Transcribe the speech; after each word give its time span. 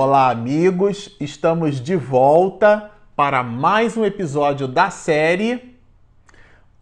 Olá, 0.00 0.30
amigos! 0.30 1.16
Estamos 1.18 1.80
de 1.80 1.96
volta 1.96 2.92
para 3.16 3.42
mais 3.42 3.96
um 3.96 4.04
episódio 4.04 4.68
da 4.68 4.90
série 4.90 5.76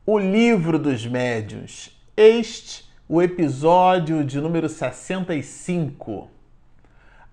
O 0.05 0.19
Livro 0.19 0.79
dos 0.79 1.07
Médiuns. 1.07 1.99
Este, 2.15 2.85
o 3.09 3.23
episódio 3.23 4.23
de 4.23 4.39
número 4.39 4.69
65. 4.69 6.29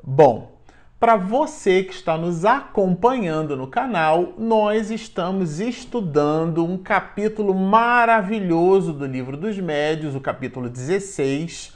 Bom, 0.02 0.54
para 0.98 1.18
você 1.18 1.84
que 1.84 1.94
está 1.94 2.18
nos 2.18 2.46
acompanhando 2.46 3.58
no 3.58 3.68
canal, 3.68 4.36
nós 4.38 4.90
estamos 4.90 5.60
estudando 5.60 6.64
um 6.64 6.78
capítulo 6.78 7.54
maravilhoso 7.54 8.94
do 8.94 9.06
Livro 9.06 9.36
dos 9.36 9.60
Médios, 9.60 10.16
o 10.16 10.22
capítulo 10.22 10.70
16. 10.70 11.74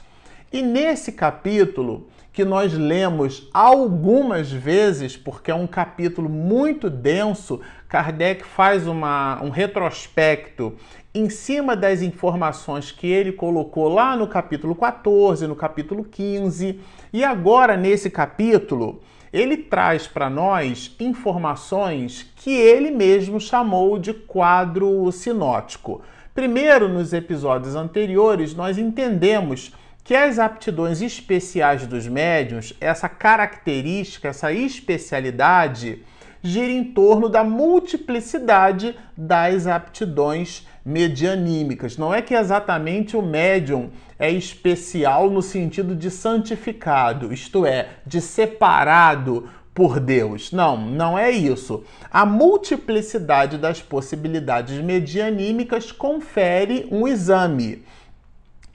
E 0.50 0.62
nesse 0.62 1.12
capítulo, 1.12 2.08
que 2.38 2.44
nós 2.44 2.72
lemos 2.72 3.48
algumas 3.52 4.48
vezes, 4.48 5.16
porque 5.16 5.50
é 5.50 5.54
um 5.56 5.66
capítulo 5.66 6.28
muito 6.28 6.88
denso, 6.88 7.60
Kardec 7.88 8.44
faz 8.44 8.86
uma, 8.86 9.42
um 9.42 9.50
retrospecto 9.50 10.74
em 11.12 11.28
cima 11.28 11.74
das 11.74 12.00
informações 12.00 12.92
que 12.92 13.08
ele 13.08 13.32
colocou 13.32 13.88
lá 13.88 14.14
no 14.14 14.28
capítulo 14.28 14.76
14, 14.76 15.48
no 15.48 15.56
capítulo 15.56 16.04
15, 16.04 16.78
e 17.12 17.24
agora 17.24 17.76
nesse 17.76 18.08
capítulo 18.08 19.00
ele 19.32 19.56
traz 19.56 20.06
para 20.06 20.30
nós 20.30 20.94
informações 21.00 22.32
que 22.36 22.52
ele 22.52 22.92
mesmo 22.92 23.40
chamou 23.40 23.98
de 23.98 24.14
quadro 24.14 25.10
sinótico. 25.10 26.02
Primeiro, 26.32 26.88
nos 26.88 27.12
episódios 27.12 27.74
anteriores, 27.74 28.54
nós 28.54 28.78
entendemos 28.78 29.72
que 30.08 30.16
as 30.16 30.38
aptidões 30.38 31.02
especiais 31.02 31.86
dos 31.86 32.06
médiuns, 32.06 32.72
essa 32.80 33.10
característica, 33.10 34.28
essa 34.28 34.50
especialidade, 34.50 36.02
gira 36.42 36.72
em 36.72 36.82
torno 36.82 37.28
da 37.28 37.44
multiplicidade 37.44 38.96
das 39.14 39.66
aptidões 39.66 40.66
medianímicas. 40.82 41.98
Não 41.98 42.14
é 42.14 42.22
que 42.22 42.32
exatamente 42.32 43.18
o 43.18 43.20
médium 43.20 43.90
é 44.18 44.30
especial 44.30 45.28
no 45.28 45.42
sentido 45.42 45.94
de 45.94 46.10
santificado, 46.10 47.30
isto 47.30 47.66
é, 47.66 47.88
de 48.06 48.22
separado 48.22 49.50
por 49.74 50.00
Deus. 50.00 50.52
Não, 50.52 50.74
não 50.78 51.18
é 51.18 51.30
isso. 51.30 51.84
A 52.10 52.24
multiplicidade 52.24 53.58
das 53.58 53.82
possibilidades 53.82 54.82
medianímicas 54.82 55.92
confere 55.92 56.88
um 56.90 57.06
exame 57.06 57.84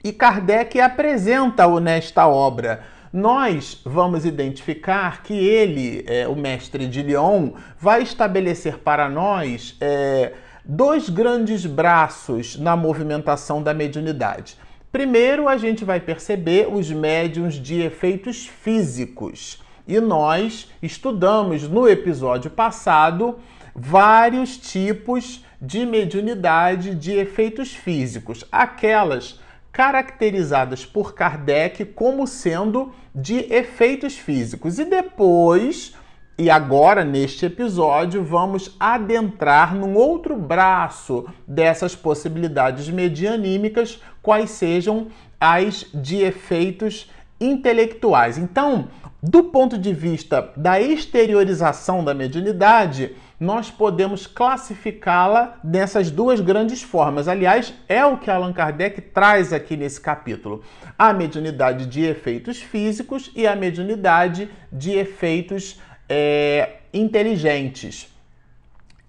e 0.04 0.12
Kardec 0.12 0.78
apresenta-o 0.78 1.80
nesta 1.80 2.28
obra. 2.28 2.84
Nós 3.10 3.80
vamos 3.86 4.26
identificar 4.26 5.22
que 5.22 5.32
ele, 5.32 6.04
é, 6.06 6.28
o 6.28 6.36
mestre 6.36 6.86
de 6.86 7.00
Lyon, 7.00 7.52
vai 7.78 8.02
estabelecer 8.02 8.78
para 8.78 9.08
nós 9.08 9.76
é, 9.80 10.32
dois 10.62 11.08
grandes 11.08 11.64
braços 11.64 12.58
na 12.58 12.76
movimentação 12.76 13.62
da 13.62 13.72
mediunidade. 13.72 14.58
Primeiro, 14.92 15.48
a 15.48 15.56
gente 15.56 15.84
vai 15.84 16.00
perceber 16.00 16.68
os 16.70 16.90
médiums 16.90 17.54
de 17.54 17.80
efeitos 17.80 18.46
físicos. 18.46 19.62
E 19.88 19.98
nós 20.00 20.70
estudamos 20.82 21.66
no 21.68 21.88
episódio 21.88 22.50
passado 22.50 23.38
vários 23.74 24.56
tipos 24.58 25.44
de 25.60 25.86
mediunidade 25.86 26.94
de 26.94 27.12
efeitos 27.12 27.74
físicos, 27.74 28.44
aquelas 28.52 29.40
caracterizadas 29.74 30.86
por 30.86 31.14
Kardec 31.14 31.84
como 31.84 32.28
sendo 32.28 32.92
de 33.12 33.52
efeitos 33.52 34.16
físicos. 34.16 34.78
E 34.78 34.84
depois, 34.84 35.96
e 36.38 36.48
agora 36.48 37.04
neste 37.04 37.46
episódio, 37.46 38.22
vamos 38.22 38.76
adentrar 38.78 39.74
num 39.74 39.96
outro 39.96 40.36
braço 40.36 41.26
dessas 41.46 41.96
possibilidades 41.96 42.88
medianímicas, 42.88 44.00
quais 44.22 44.50
sejam 44.50 45.08
as 45.40 45.84
de 45.92 46.18
efeitos 46.18 47.10
intelectuais. 47.40 48.38
Então, 48.38 48.86
do 49.20 49.42
ponto 49.42 49.76
de 49.76 49.92
vista 49.92 50.52
da 50.56 50.80
exteriorização 50.80 52.04
da 52.04 52.14
mediunidade, 52.14 53.16
nós 53.44 53.70
podemos 53.70 54.26
classificá-la 54.26 55.58
nessas 55.62 56.10
duas 56.10 56.40
grandes 56.40 56.82
formas. 56.82 57.28
Aliás, 57.28 57.74
é 57.88 58.04
o 58.04 58.16
que 58.16 58.30
Allan 58.30 58.52
Kardec 58.52 59.00
traz 59.00 59.52
aqui 59.52 59.76
nesse 59.76 60.00
capítulo: 60.00 60.64
a 60.98 61.12
mediunidade 61.12 61.86
de 61.86 62.02
efeitos 62.02 62.60
físicos 62.60 63.30
e 63.36 63.46
a 63.46 63.54
mediunidade 63.54 64.48
de 64.72 64.92
efeitos 64.92 65.78
é, 66.08 66.78
inteligentes. 66.92 68.08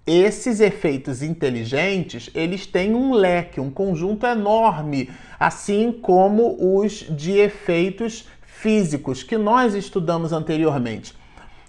Esses 0.06 0.60
efeitos 0.60 1.20
inteligentes, 1.20 2.30
eles 2.32 2.64
têm 2.64 2.94
um 2.94 3.12
leque, 3.12 3.60
um 3.60 3.70
conjunto 3.70 4.24
enorme, 4.24 5.10
assim 5.40 5.90
como 5.90 6.56
os 6.78 7.04
de 7.10 7.32
efeitos 7.38 8.28
físicos 8.42 9.24
que 9.24 9.36
nós 9.36 9.74
estudamos 9.74 10.32
anteriormente. 10.32 11.12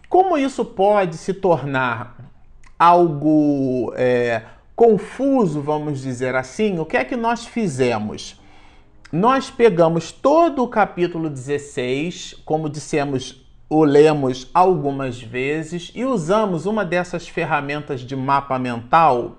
Como 0.08 0.38
isso 0.38 0.64
pode 0.64 1.18
se 1.18 1.34
tornar 1.34 2.18
algo 2.78 3.94
é, 3.96 4.44
confuso, 4.76 5.62
vamos 5.62 6.02
dizer 6.02 6.36
assim, 6.36 6.80
o 6.80 6.86
que 6.86 6.98
é 6.98 7.04
que 7.04 7.16
nós 7.16 7.46
fizemos? 7.46 8.40
Nós 9.12 9.50
pegamos 9.50 10.12
todo 10.12 10.64
o 10.64 10.68
capítulo 10.68 11.30
16, 11.30 12.42
como 12.46 12.70
dissemos, 12.70 13.48
o 13.70 13.84
lemos 13.84 14.50
algumas 14.54 15.22
vezes 15.22 15.92
e 15.94 16.06
usamos 16.06 16.66
uma 16.66 16.86
dessas 16.86 17.28
ferramentas 17.28 18.02
de 18.02 18.16
mapa 18.16 18.58
mental 18.58 19.38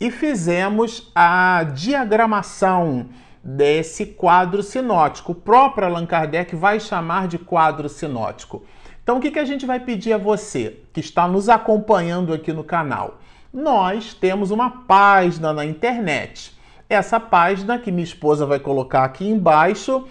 e 0.00 0.10
fizemos 0.10 1.10
a 1.14 1.64
diagramação 1.64 3.06
desse 3.42 4.06
quadro 4.06 4.62
sinótico. 4.62 5.32
O 5.32 5.34
próprio 5.34 5.86
Allan 5.86 6.06
Kardec 6.06 6.54
vai 6.56 6.80
chamar 6.80 7.28
de 7.28 7.38
quadro 7.38 7.88
sinótico. 7.88 8.62
Então, 9.08 9.16
o 9.16 9.20
que, 9.22 9.30
que 9.30 9.38
a 9.38 9.44
gente 9.46 9.64
vai 9.64 9.80
pedir 9.80 10.12
a 10.12 10.18
você 10.18 10.80
que 10.92 11.00
está 11.00 11.26
nos 11.26 11.48
acompanhando 11.48 12.34
aqui 12.34 12.52
no 12.52 12.62
canal? 12.62 13.18
Nós 13.50 14.12
temos 14.12 14.50
uma 14.50 14.68
página 14.68 15.50
na 15.50 15.64
internet. 15.64 16.52
Essa 16.90 17.18
página 17.18 17.78
que 17.78 17.90
minha 17.90 18.04
esposa 18.04 18.44
vai 18.44 18.60
colocar 18.60 19.04
aqui 19.04 19.26
embaixo 19.26 20.06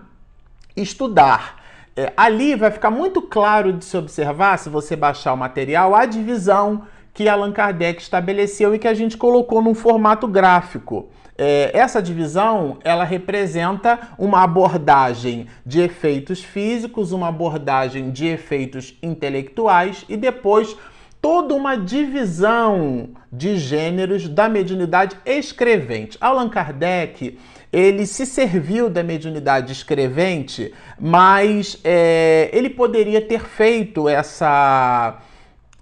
estudar 0.76 1.60
é, 1.96 2.12
ali 2.16 2.54
vai 2.54 2.70
ficar 2.70 2.90
muito 2.90 3.20
claro 3.22 3.72
de 3.72 3.84
se 3.84 3.96
observar, 3.96 4.58
se 4.58 4.69
você 4.69 4.94
baixar 4.94 5.32
o 5.32 5.37
material, 5.37 5.94
a 5.94 6.06
divisão 6.06 6.82
que 7.12 7.28
Allan 7.28 7.52
Kardec 7.52 8.00
estabeleceu 8.00 8.75
e 8.75 8.78
que 8.78 8.88
a 8.88 8.94
gente 8.94 9.16
colocou 9.16 9.60
num 9.60 9.75
formato 9.75 10.26
gráfico. 10.28 11.08
É, 11.37 11.70
essa 11.72 12.02
divisão 12.02 12.78
ela 12.84 13.02
representa 13.02 13.98
uma 14.19 14.42
abordagem 14.42 15.46
de 15.64 15.81
efeitos 15.81 16.42
físicos, 16.44 17.12
uma 17.12 17.28
abordagem 17.28 18.10
de 18.10 18.26
efeitos 18.26 18.96
intelectuais 19.02 20.04
e 20.08 20.16
depois 20.16 20.76
toda 21.20 21.54
uma 21.54 21.76
divisão 21.76 23.10
de 23.32 23.56
gêneros 23.56 24.28
da 24.28 24.48
mediunidade 24.48 25.16
escrevente. 25.25 26.16
Allan 26.20 26.48
Kardec 26.48 27.38
ele 27.72 28.06
se 28.06 28.26
serviu 28.26 28.90
da 28.90 29.02
mediunidade 29.02 29.72
escrevente, 29.72 30.75
mas 30.99 31.78
é, 31.84 32.50
ele 32.52 32.70
poderia 32.70 33.20
ter 33.20 33.44
feito 33.44 34.08
essa 34.08 35.20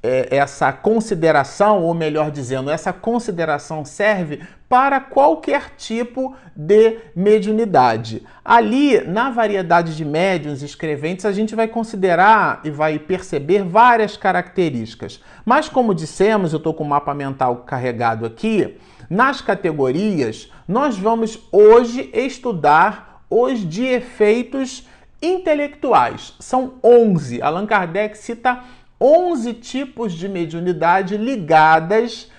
é, 0.03 0.29
essa 0.31 0.73
consideração, 0.73 1.83
ou 1.83 1.93
melhor 1.93 2.31
dizendo, 2.31 2.71
essa 2.71 2.93
consideração 2.93 3.85
serve 3.85 4.41
para 4.69 5.01
qualquer 5.01 5.71
tipo 5.77 6.37
de 6.55 6.99
mediunidade. 7.17 8.23
Ali, 8.45 9.01
na 9.01 9.31
variedade 9.31 9.97
de 9.97 10.05
médiuns 10.05 10.63
escreventes, 10.63 11.25
a 11.25 11.33
gente 11.33 11.55
vai 11.55 11.67
considerar 11.67 12.61
e 12.65 12.71
vai 12.71 12.99
perceber 12.99 13.65
várias 13.65 14.17
características. 14.17 15.23
Mas, 15.45 15.69
como 15.69 15.95
dissemos, 15.95 16.53
eu 16.53 16.59
estou 16.59 16.75
com 16.75 16.85
o 16.85 16.89
mapa 16.89 17.15
mental 17.15 17.57
carregado 17.67 18.25
aqui, 18.27 18.79
nas 19.09 19.41
categorias, 19.41 20.51
nós 20.67 20.99
vamos 20.99 21.39
hoje 21.51 22.11
estudar 22.13 23.23
os 23.31 23.61
de 23.69 23.85
efeitos 23.85 24.87
intelectuais. 25.21 26.35
São 26.39 26.75
11. 26.83 27.43
Allan 27.43 27.67
Kardec 27.67 28.17
cita 28.17 28.63
11 29.01 29.55
tipos 29.55 30.13
de 30.13 30.29
mediunidade 30.29 31.17
ligadas 31.17 32.31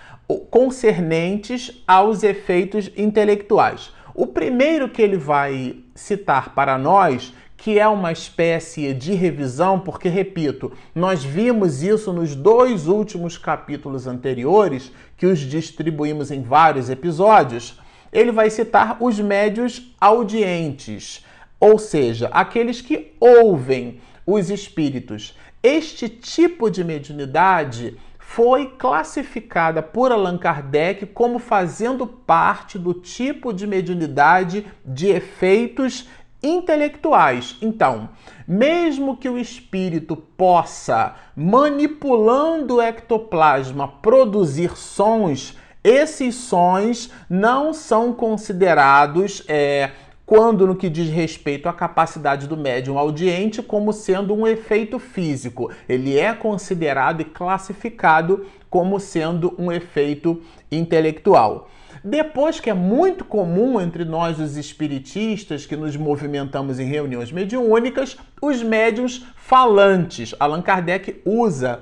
concernentes 0.49 1.81
aos 1.87 2.23
efeitos 2.23 2.91
intelectuais. 2.95 3.91
O 4.13 4.27
primeiro 4.27 4.89
que 4.89 5.01
ele 5.01 5.17
vai 5.17 5.77
citar 5.95 6.53
para 6.53 6.77
nós, 6.77 7.33
que 7.59 7.77
é 7.77 7.87
uma 7.87 8.11
espécie 8.11 8.93
de 8.93 9.13
revisão, 9.13 9.79
porque, 9.79 10.07
repito, 10.07 10.71
nós 10.95 11.23
vimos 11.23 11.83
isso 11.83 12.13
nos 12.13 12.33
dois 12.33 12.87
últimos 12.87 13.37
capítulos 13.37 14.07
anteriores, 14.07 14.91
que 15.17 15.25
os 15.25 15.39
distribuímos 15.39 16.31
em 16.31 16.41
vários 16.41 16.89
episódios, 16.89 17.77
ele 18.13 18.31
vai 18.31 18.49
citar 18.49 18.97
os 19.01 19.19
médios 19.19 19.93
audientes, 19.99 21.25
ou 21.59 21.77
seja, 21.77 22.29
aqueles 22.31 22.79
que 22.79 23.13
ouvem 23.19 23.99
os 24.25 24.49
espíritos. 24.49 25.37
Este 25.61 26.07
tipo 26.07 26.69
de 26.69 26.81
mediunidade 26.81 27.97
foi 28.17 28.67
classificada 28.77 29.81
por 29.81 30.11
Allan 30.11 30.37
Kardec 30.37 31.07
como 31.07 31.39
fazendo 31.39 32.05
parte 32.05 32.77
do 32.77 32.93
tipo 32.93 33.51
de 33.51 33.65
mediunidade 33.65 34.67
de 34.85 35.07
efeitos 35.07 36.07
intelectuais. 36.41 37.57
Então, 37.61 38.09
mesmo 38.47 39.17
que 39.17 39.29
o 39.29 39.37
espírito 39.37 40.15
possa, 40.15 41.15
manipulando 41.35 42.75
o 42.75 42.81
ectoplasma, 42.81 43.87
produzir 43.87 44.77
sons, 44.77 45.57
esses 45.83 46.35
sons 46.35 47.11
não 47.29 47.73
são 47.73 48.13
considerados. 48.13 49.43
É, 49.47 49.91
quando 50.29 50.67
no 50.67 50.75
que 50.75 50.89
diz 50.89 51.09
respeito 51.09 51.67
à 51.67 51.73
capacidade 51.73 52.45
do 52.45 52.55
médium 52.55 52.99
audiente 52.99 53.63
como 53.63 53.91
sendo 53.91 54.35
um 54.35 54.45
efeito 54.45 54.99
físico. 54.99 55.71
Ele 55.87 56.19
é 56.19 56.31
considerado 56.35 57.21
e 57.21 57.25
classificado 57.25 58.45
como 58.69 58.99
sendo 58.99 59.55
um 59.57 59.71
efeito 59.71 60.39
intelectual. 60.71 61.67
Depois 62.03 62.59
que 62.59 62.69
é 62.69 62.73
muito 62.73 63.25
comum 63.25 63.79
entre 63.79 64.05
nós 64.05 64.39
os 64.39 64.55
espiritistas 64.55 65.65
que 65.65 65.75
nos 65.75 65.97
movimentamos 65.97 66.79
em 66.79 66.85
reuniões 66.85 67.31
mediúnicas, 67.31 68.17
os 68.41 68.63
médiums 68.63 69.25
falantes. 69.35 70.33
Allan 70.39 70.61
Kardec 70.61 71.21
usa 71.25 71.81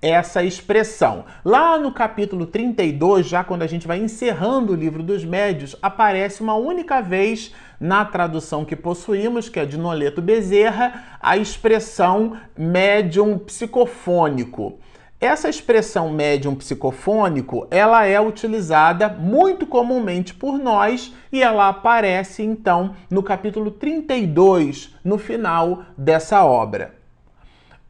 essa 0.00 0.42
expressão. 0.44 1.24
Lá 1.44 1.76
no 1.78 1.92
capítulo 1.92 2.46
32, 2.46 3.26
já 3.26 3.42
quando 3.42 3.62
a 3.62 3.66
gente 3.66 3.86
vai 3.86 3.98
encerrando 3.98 4.72
o 4.72 4.76
livro 4.76 5.02
dos 5.02 5.24
médios, 5.24 5.76
aparece 5.82 6.40
uma 6.40 6.54
única 6.54 7.00
vez 7.00 7.52
na 7.80 8.04
tradução 8.04 8.64
que 8.64 8.76
possuímos, 8.76 9.48
que 9.48 9.58
é 9.58 9.66
de 9.66 9.76
Noleto 9.76 10.22
Bezerra, 10.22 11.18
a 11.20 11.36
expressão 11.36 12.36
médium 12.56 13.38
psicofônico. 13.38 14.78
Essa 15.20 15.48
expressão 15.48 16.12
médium 16.12 16.54
psicofônico, 16.54 17.66
ela 17.72 18.06
é 18.06 18.20
utilizada 18.20 19.08
muito 19.08 19.66
comumente 19.66 20.32
por 20.32 20.56
nós 20.56 21.12
e 21.32 21.42
ela 21.42 21.68
aparece 21.68 22.44
então 22.44 22.94
no 23.10 23.20
capítulo 23.20 23.72
32, 23.72 24.94
no 25.04 25.18
final 25.18 25.82
dessa 25.96 26.44
obra. 26.44 26.94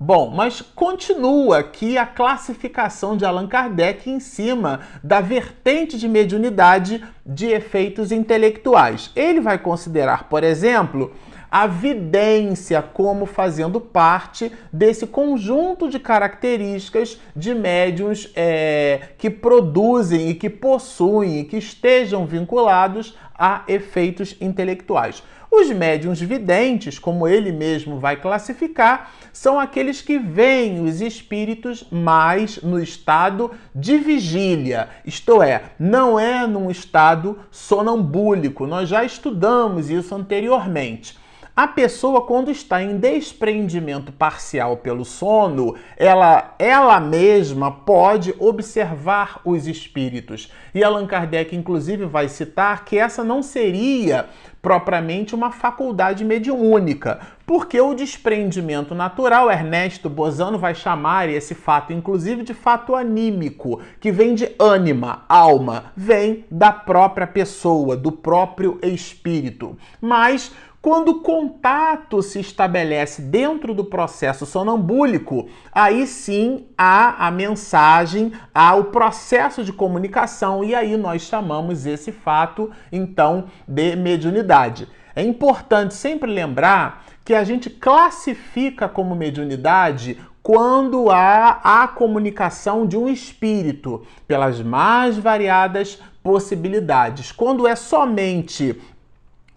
Bom, 0.00 0.30
mas 0.30 0.62
continua 0.62 1.58
aqui 1.58 1.98
a 1.98 2.06
classificação 2.06 3.14
de 3.14 3.26
Allan 3.26 3.46
Kardec 3.46 4.08
em 4.08 4.20
cima 4.20 4.80
da 5.04 5.20
vertente 5.20 5.98
de 5.98 6.08
mediunidade 6.08 7.04
de 7.26 7.48
efeitos 7.48 8.10
intelectuais. 8.10 9.10
Ele 9.14 9.40
vai 9.40 9.58
considerar, 9.58 10.30
por 10.30 10.42
exemplo, 10.42 11.12
a 11.50 11.66
vidência 11.66 12.82
como 12.82 13.26
fazendo 13.26 13.80
parte 13.80 14.52
desse 14.72 15.06
conjunto 15.06 15.88
de 15.88 15.98
características 15.98 17.20
de 17.34 17.54
médiums 17.54 18.30
é, 18.34 19.10
que 19.16 19.30
produzem 19.30 20.28
e 20.30 20.34
que 20.34 20.50
possuem 20.50 21.40
e 21.40 21.44
que 21.44 21.56
estejam 21.56 22.26
vinculados 22.26 23.16
a 23.38 23.62
efeitos 23.68 24.36
intelectuais. 24.40 25.22
Os 25.50 25.70
médiums 25.70 26.20
videntes, 26.20 26.98
como 26.98 27.26
ele 27.26 27.50
mesmo 27.50 27.98
vai 27.98 28.16
classificar, 28.16 29.12
são 29.32 29.58
aqueles 29.58 30.02
que 30.02 30.18
veem 30.18 30.84
os 30.84 31.00
espíritos 31.00 31.86
mais 31.90 32.60
no 32.60 32.78
estado 32.78 33.50
de 33.74 33.96
vigília, 33.96 34.90
isto 35.06 35.42
é, 35.42 35.62
não 35.78 36.20
é 36.20 36.46
num 36.46 36.70
estado 36.70 37.38
sonambúlico. 37.50 38.66
Nós 38.66 38.90
já 38.90 39.02
estudamos 39.04 39.88
isso 39.88 40.14
anteriormente. 40.14 41.16
A 41.58 41.66
pessoa, 41.66 42.20
quando 42.20 42.52
está 42.52 42.80
em 42.80 42.98
desprendimento 42.98 44.12
parcial 44.12 44.76
pelo 44.76 45.04
sono, 45.04 45.74
ela, 45.96 46.54
ela 46.56 47.00
mesma 47.00 47.72
pode 47.72 48.32
observar 48.38 49.40
os 49.44 49.66
espíritos. 49.66 50.52
E 50.72 50.84
Allan 50.84 51.04
Kardec, 51.04 51.56
inclusive, 51.56 52.04
vai 52.04 52.28
citar 52.28 52.84
que 52.84 52.96
essa 52.96 53.24
não 53.24 53.42
seria 53.42 54.28
propriamente 54.62 55.34
uma 55.34 55.50
faculdade 55.50 56.24
mediúnica, 56.24 57.20
porque 57.46 57.80
o 57.80 57.94
desprendimento 57.94 58.94
natural, 58.94 59.50
Ernesto 59.50 60.10
Bozano 60.10 60.58
vai 60.58 60.74
chamar 60.74 61.28
esse 61.28 61.54
fato, 61.54 61.92
inclusive, 61.92 62.42
de 62.42 62.52
fato 62.52 62.94
anímico, 62.94 63.80
que 64.00 64.12
vem 64.12 64.34
de 64.34 64.50
ânima, 64.58 65.24
alma, 65.28 65.92
vem 65.96 66.44
da 66.50 66.70
própria 66.70 67.26
pessoa, 67.26 67.96
do 67.96 68.12
próprio 68.12 68.78
espírito. 68.82 69.78
Mas 70.00 70.52
quando 70.80 71.08
o 71.08 71.20
contato 71.20 72.22
se 72.22 72.38
estabelece 72.38 73.20
dentro 73.20 73.74
do 73.74 73.84
processo 73.84 74.46
sonambúlico, 74.46 75.48
aí 75.72 76.06
sim 76.06 76.66
há 76.78 77.26
a 77.26 77.30
mensagem, 77.30 78.32
há 78.54 78.74
o 78.74 78.84
processo 78.84 79.64
de 79.64 79.72
comunicação 79.72 80.62
e 80.62 80.74
aí 80.74 80.96
nós 80.96 81.22
chamamos 81.22 81.84
esse 81.84 82.12
fato 82.12 82.70
então 82.92 83.46
de 83.66 83.96
mediunidade. 83.96 84.88
É 85.16 85.22
importante 85.22 85.94
sempre 85.94 86.30
lembrar 86.30 87.04
que 87.24 87.34
a 87.34 87.42
gente 87.42 87.68
classifica 87.68 88.88
como 88.88 89.16
mediunidade 89.16 90.16
quando 90.40 91.10
há 91.10 91.60
a 91.62 91.88
comunicação 91.88 92.86
de 92.86 92.96
um 92.96 93.08
espírito 93.08 94.06
pelas 94.26 94.62
mais 94.62 95.18
variadas 95.18 96.00
possibilidades. 96.22 97.32
Quando 97.32 97.66
é 97.66 97.74
somente 97.74 98.80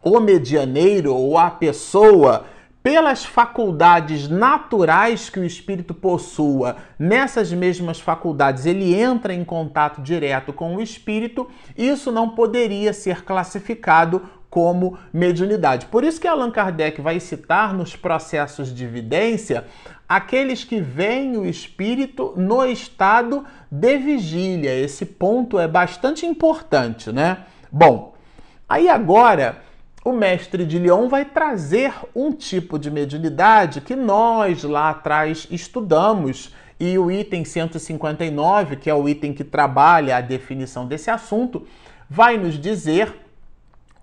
o 0.03 0.19
medianeiro 0.19 1.15
ou 1.15 1.37
a 1.37 1.49
pessoa, 1.49 2.45
pelas 2.83 3.23
faculdades 3.23 4.27
naturais 4.27 5.29
que 5.29 5.39
o 5.39 5.45
espírito 5.45 5.93
possua, 5.93 6.77
nessas 6.97 7.51
mesmas 7.53 7.99
faculdades 7.99 8.65
ele 8.65 8.95
entra 8.95 9.33
em 9.33 9.43
contato 9.43 10.01
direto 10.01 10.51
com 10.51 10.75
o 10.75 10.81
espírito, 10.81 11.47
isso 11.77 12.11
não 12.11 12.29
poderia 12.29 12.91
ser 12.91 13.23
classificado 13.23 14.21
como 14.49 14.97
mediunidade. 15.13 15.85
Por 15.85 16.03
isso 16.03 16.19
que 16.19 16.27
Allan 16.27 16.51
Kardec 16.51 16.99
vai 16.99 17.19
citar 17.19 17.73
nos 17.73 17.95
processos 17.95 18.73
de 18.73 18.83
evidência 18.83 19.65
aqueles 20.09 20.65
que 20.65 20.81
veem 20.81 21.37
o 21.37 21.45
espírito 21.45 22.33
no 22.35 22.65
estado 22.65 23.45
de 23.71 23.97
vigília. 23.97 24.77
Esse 24.77 25.05
ponto 25.05 25.57
é 25.57 25.69
bastante 25.69 26.25
importante, 26.25 27.13
né? 27.13 27.45
Bom, 27.71 28.13
aí 28.67 28.89
agora 28.89 29.61
o 30.03 30.11
mestre 30.11 30.65
de 30.65 30.79
Lyon 30.79 31.07
vai 31.07 31.25
trazer 31.25 31.93
um 32.15 32.31
tipo 32.31 32.79
de 32.79 32.89
mediunidade 32.89 33.81
que 33.81 33.95
nós 33.95 34.63
lá 34.63 34.89
atrás 34.89 35.47
estudamos 35.51 36.53
e 36.79 36.97
o 36.97 37.11
item 37.11 37.45
159, 37.45 38.77
que 38.77 38.89
é 38.89 38.93
o 38.93 39.07
item 39.07 39.33
que 39.33 39.43
trabalha 39.43 40.17
a 40.17 40.21
definição 40.21 40.87
desse 40.87 41.11
assunto, 41.11 41.67
vai 42.09 42.37
nos 42.37 42.59
dizer 42.59 43.13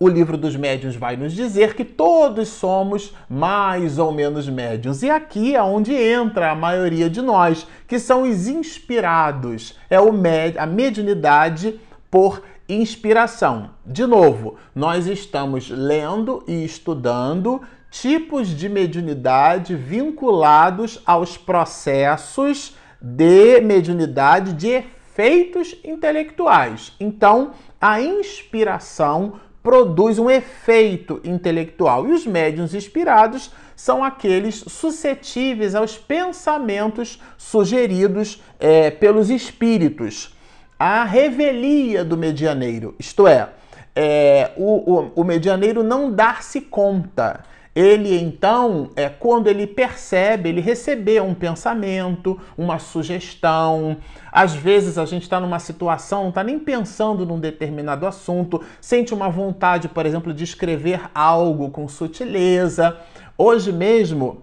o 0.01 0.07
livro 0.07 0.37
dos 0.37 0.55
médiuns 0.55 0.95
vai 0.95 1.17
nos 1.17 1.33
dizer 1.33 1.75
que 1.75 1.85
todos 1.85 2.49
somos 2.49 3.13
mais 3.29 3.99
ou 3.99 4.13
menos 4.13 4.49
médiuns. 4.49 5.03
E 5.03 5.11
aqui 5.11 5.57
é 5.57 5.63
onde 5.63 5.93
entra 5.93 6.53
a 6.53 6.55
maioria 6.55 7.11
de 7.11 7.21
nós, 7.21 7.67
que 7.87 7.99
são 7.99 8.23
os 8.23 8.47
inspirados. 8.47 9.77
É 9.91 9.97
a 9.97 10.67
mediunidade 10.67 11.81
por 12.09 12.43
inspiração. 12.69 13.71
De 13.87 14.05
novo, 14.07 14.57
nós 14.75 15.07
estamos 15.07 15.71
lendo 15.71 16.45
e 16.47 16.65
estudando 16.65 17.63
tipos 17.91 18.49
de 18.49 18.69
mediunidade 18.69 19.75
vinculados 19.75 21.01
aos 21.07 21.39
processos 21.39 22.77
de 23.01 23.61
mediunidade 23.63 24.53
de 24.53 24.69
efeitos 24.69 25.75
intelectuais. 25.83 26.93
Então, 27.01 27.53
a 27.81 28.01
inspiração 28.01 29.41
produz 29.63 30.19
um 30.19 30.31
efeito 30.31 31.21
intelectual 31.25 32.09
e 32.09 32.13
os 32.13 32.27
médiuns 32.27 32.75
inspirados 32.75 33.51
são 33.75 34.05
aqueles 34.05 34.57
suscetíveis 34.57 35.75
aos 35.75 35.97
pensamentos 35.97 37.21
sugeridos 37.37 38.43
é, 38.59 38.91
pelos 38.91 39.31
espíritos 39.31 40.37
a 40.79 41.05
revelia 41.05 42.05
do 42.05 42.17
medianeiro, 42.17 42.95
isto 42.99 43.27
é, 43.27 43.49
é 43.97 44.53
o, 44.57 44.95
o, 44.95 45.13
o 45.17 45.25
medianeiro 45.25 45.83
não 45.83 46.13
dar-se 46.13 46.61
conta. 46.61 47.45
Ele 47.75 48.19
então, 48.19 48.91
é 48.97 49.09
quando 49.09 49.47
ele 49.47 49.65
percebe, 49.65 50.49
ele 50.49 50.61
recebeu 50.61 51.25
um 51.25 51.35
pensamento, 51.35 52.37
uma 52.57 52.79
sugestão. 52.79 53.99
Às 54.33 54.53
vezes 54.53 54.99
a 54.99 55.05
gente 55.05 55.23
está 55.23 55.39
numa 55.39 55.61
situação, 55.61 56.23
não 56.23 56.29
está 56.31 56.43
nem 56.43 56.59
pensando 56.59 57.25
num 57.25 57.39
determinado 57.39 58.05
assunto, 58.05 58.65
sente 58.81 59.15
uma 59.15 59.29
vontade, 59.29 59.89
por 59.89 60.07
exemplo, 60.07 60.35
de 60.35 60.43
escrever 60.43 61.03
algo 61.15 61.71
com 61.71 61.87
sutileza. 61.87 62.97
Hoje 63.37 63.73
mesmo, 63.73 64.43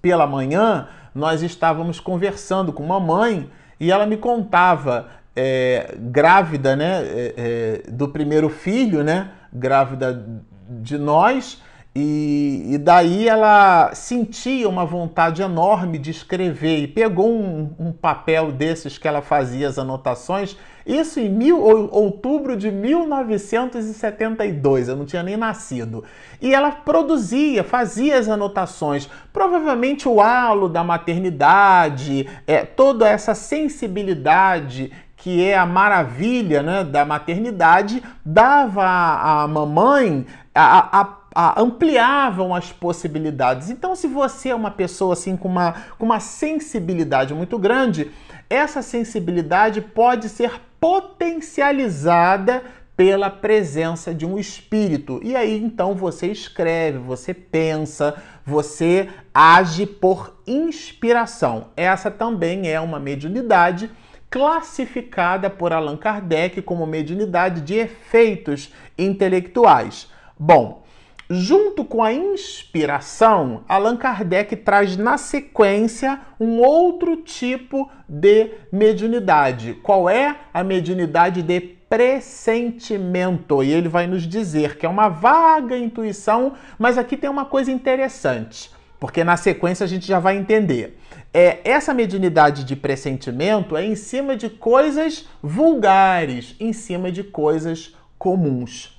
pela 0.00 0.26
manhã, 0.26 0.88
nós 1.14 1.42
estávamos 1.42 2.00
conversando 2.00 2.72
com 2.72 2.82
uma 2.82 3.00
mãe 3.00 3.50
e 3.78 3.90
ela 3.90 4.06
me 4.06 4.16
contava 4.16 5.08
é, 5.40 5.94
grávida, 5.96 6.74
né, 6.74 7.00
é, 7.04 7.34
é, 7.36 7.82
do 7.90 8.08
primeiro 8.08 8.48
filho, 8.48 9.04
né, 9.04 9.30
grávida 9.52 10.42
de 10.68 10.98
nós, 10.98 11.62
e, 11.94 12.74
e, 12.74 12.78
daí 12.78 13.28
ela 13.28 13.94
sentia 13.94 14.68
uma 14.68 14.84
vontade 14.84 15.40
enorme 15.42 15.98
de 15.98 16.12
escrever 16.12 16.78
e 16.78 16.86
pegou 16.86 17.28
um, 17.28 17.74
um, 17.78 17.92
papel 17.92 18.52
desses 18.52 18.98
que 18.98 19.08
ela 19.08 19.22
fazia 19.22 19.66
as 19.66 19.78
anotações, 19.78 20.54
isso 20.86 21.18
em 21.18 21.28
mil, 21.28 21.60
outubro 21.60 22.56
de 22.56 22.70
1972, 22.70 24.88
eu 24.88 24.94
não 24.96 25.04
tinha 25.04 25.24
nem 25.24 25.36
nascido. 25.36 26.04
E 26.40 26.54
ela 26.54 26.70
produzia, 26.70 27.64
fazia 27.64 28.16
as 28.16 28.28
anotações, 28.28 29.10
provavelmente 29.32 30.08
o 30.08 30.20
halo 30.20 30.68
da 30.68 30.84
maternidade, 30.84 32.28
é, 32.46 32.64
toda 32.64 33.08
essa 33.08 33.34
sensibilidade 33.34 34.92
que 35.18 35.44
é 35.44 35.58
a 35.58 35.66
maravilha 35.66 36.62
né, 36.62 36.84
da 36.84 37.04
maternidade, 37.04 38.02
dava 38.24 38.84
à 38.84 39.46
mamãe, 39.48 40.24
a, 40.54 41.00
a, 41.00 41.18
a, 41.34 41.60
ampliavam 41.60 42.54
as 42.54 42.72
possibilidades. 42.72 43.68
Então, 43.68 43.96
se 43.96 44.06
você 44.06 44.50
é 44.50 44.54
uma 44.54 44.70
pessoa 44.70 45.14
assim 45.14 45.36
com 45.36 45.48
uma, 45.48 45.74
com 45.98 46.06
uma 46.06 46.20
sensibilidade 46.20 47.34
muito 47.34 47.58
grande, 47.58 48.12
essa 48.48 48.80
sensibilidade 48.80 49.80
pode 49.80 50.28
ser 50.28 50.52
potencializada 50.80 52.62
pela 52.96 53.28
presença 53.28 54.14
de 54.14 54.24
um 54.24 54.38
espírito. 54.38 55.20
E 55.22 55.34
aí 55.36 55.60
então 55.62 55.94
você 55.94 56.28
escreve, 56.28 56.98
você 56.98 57.34
pensa, 57.34 58.14
você 58.44 59.08
age 59.34 59.84
por 59.84 60.34
inspiração. 60.46 61.68
Essa 61.76 62.10
também 62.10 62.68
é 62.68 62.80
uma 62.80 62.98
mediunidade 62.98 63.90
classificada 64.30 65.48
por 65.48 65.72
Allan 65.72 65.96
Kardec 65.96 66.60
como 66.62 66.86
mediunidade 66.86 67.62
de 67.62 67.74
efeitos 67.74 68.72
intelectuais. 68.96 70.08
Bom, 70.38 70.84
junto 71.30 71.84
com 71.84 72.02
a 72.02 72.12
inspiração, 72.12 73.64
Allan 73.68 73.96
Kardec 73.96 74.54
traz 74.56 74.96
na 74.96 75.18
sequência 75.18 76.20
um 76.38 76.58
outro 76.58 77.16
tipo 77.16 77.90
de 78.08 78.50
mediunidade. 78.72 79.74
Qual 79.82 80.08
é 80.08 80.36
a 80.52 80.62
mediunidade 80.62 81.42
de 81.42 81.60
pressentimento? 81.60 83.62
E 83.62 83.72
ele 83.72 83.88
vai 83.88 84.06
nos 84.06 84.22
dizer 84.22 84.76
que 84.76 84.86
é 84.86 84.88
uma 84.88 85.08
vaga 85.08 85.76
intuição, 85.76 86.52
mas 86.78 86.98
aqui 86.98 87.16
tem 87.16 87.30
uma 87.30 87.46
coisa 87.46 87.70
interessante, 87.70 88.70
porque 89.00 89.24
na 89.24 89.36
sequência 89.36 89.84
a 89.84 89.88
gente 89.88 90.06
já 90.06 90.18
vai 90.18 90.36
entender 90.36 90.98
é, 91.32 91.60
essa 91.64 91.92
mediunidade 91.92 92.64
de 92.64 92.74
pressentimento 92.74 93.76
é 93.76 93.84
em 93.84 93.94
cima 93.94 94.36
de 94.36 94.48
coisas 94.48 95.28
vulgares, 95.42 96.56
em 96.58 96.72
cima 96.72 97.12
de 97.12 97.22
coisas 97.22 97.94
comuns. 98.18 98.98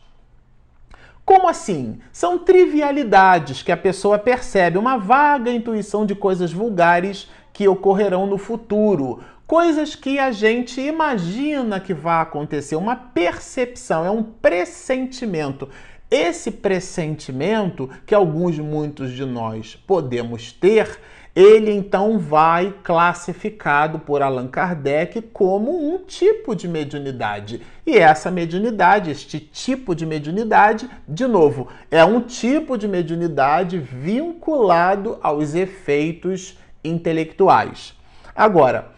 Como 1.25 1.47
assim? 1.47 1.99
São 2.11 2.39
trivialidades 2.39 3.61
que 3.61 3.71
a 3.71 3.77
pessoa 3.77 4.17
percebe, 4.17 4.77
uma 4.77 4.97
vaga 4.97 5.51
intuição 5.51 6.05
de 6.05 6.15
coisas 6.15 6.51
vulgares 6.51 7.29
que 7.53 7.67
ocorrerão 7.67 8.25
no 8.25 8.37
futuro, 8.37 9.21
coisas 9.45 9.95
que 9.95 10.17
a 10.17 10.31
gente 10.31 10.79
imagina 10.81 11.79
que 11.79 11.93
vai 11.93 12.21
acontecer, 12.21 12.75
uma 12.75 12.95
percepção, 12.95 14.05
é 14.05 14.09
um 14.09 14.23
pressentimento. 14.23 15.69
Esse 16.09 16.49
pressentimento 16.49 17.87
que 18.05 18.15
alguns, 18.15 18.57
muitos 18.57 19.11
de 19.11 19.25
nós 19.25 19.75
podemos 19.75 20.51
ter, 20.51 20.99
ele 21.39 21.71
então 21.71 22.19
vai 22.19 22.75
classificado 22.83 23.97
por 23.97 24.21
Allan 24.21 24.49
Kardec 24.49 25.21
como 25.21 25.71
um 25.71 25.99
tipo 25.99 26.53
de 26.53 26.67
mediunidade. 26.67 27.61
E 27.85 27.97
essa 27.97 28.29
mediunidade, 28.29 29.09
este 29.09 29.39
tipo 29.39 29.95
de 29.95 30.05
mediunidade, 30.05 30.89
de 31.07 31.25
novo, 31.25 31.69
é 31.89 32.03
um 32.03 32.19
tipo 32.19 32.77
de 32.77 32.89
mediunidade 32.89 33.79
vinculado 33.79 35.17
aos 35.23 35.55
efeitos 35.55 36.59
intelectuais. 36.83 37.93
Agora, 38.35 38.89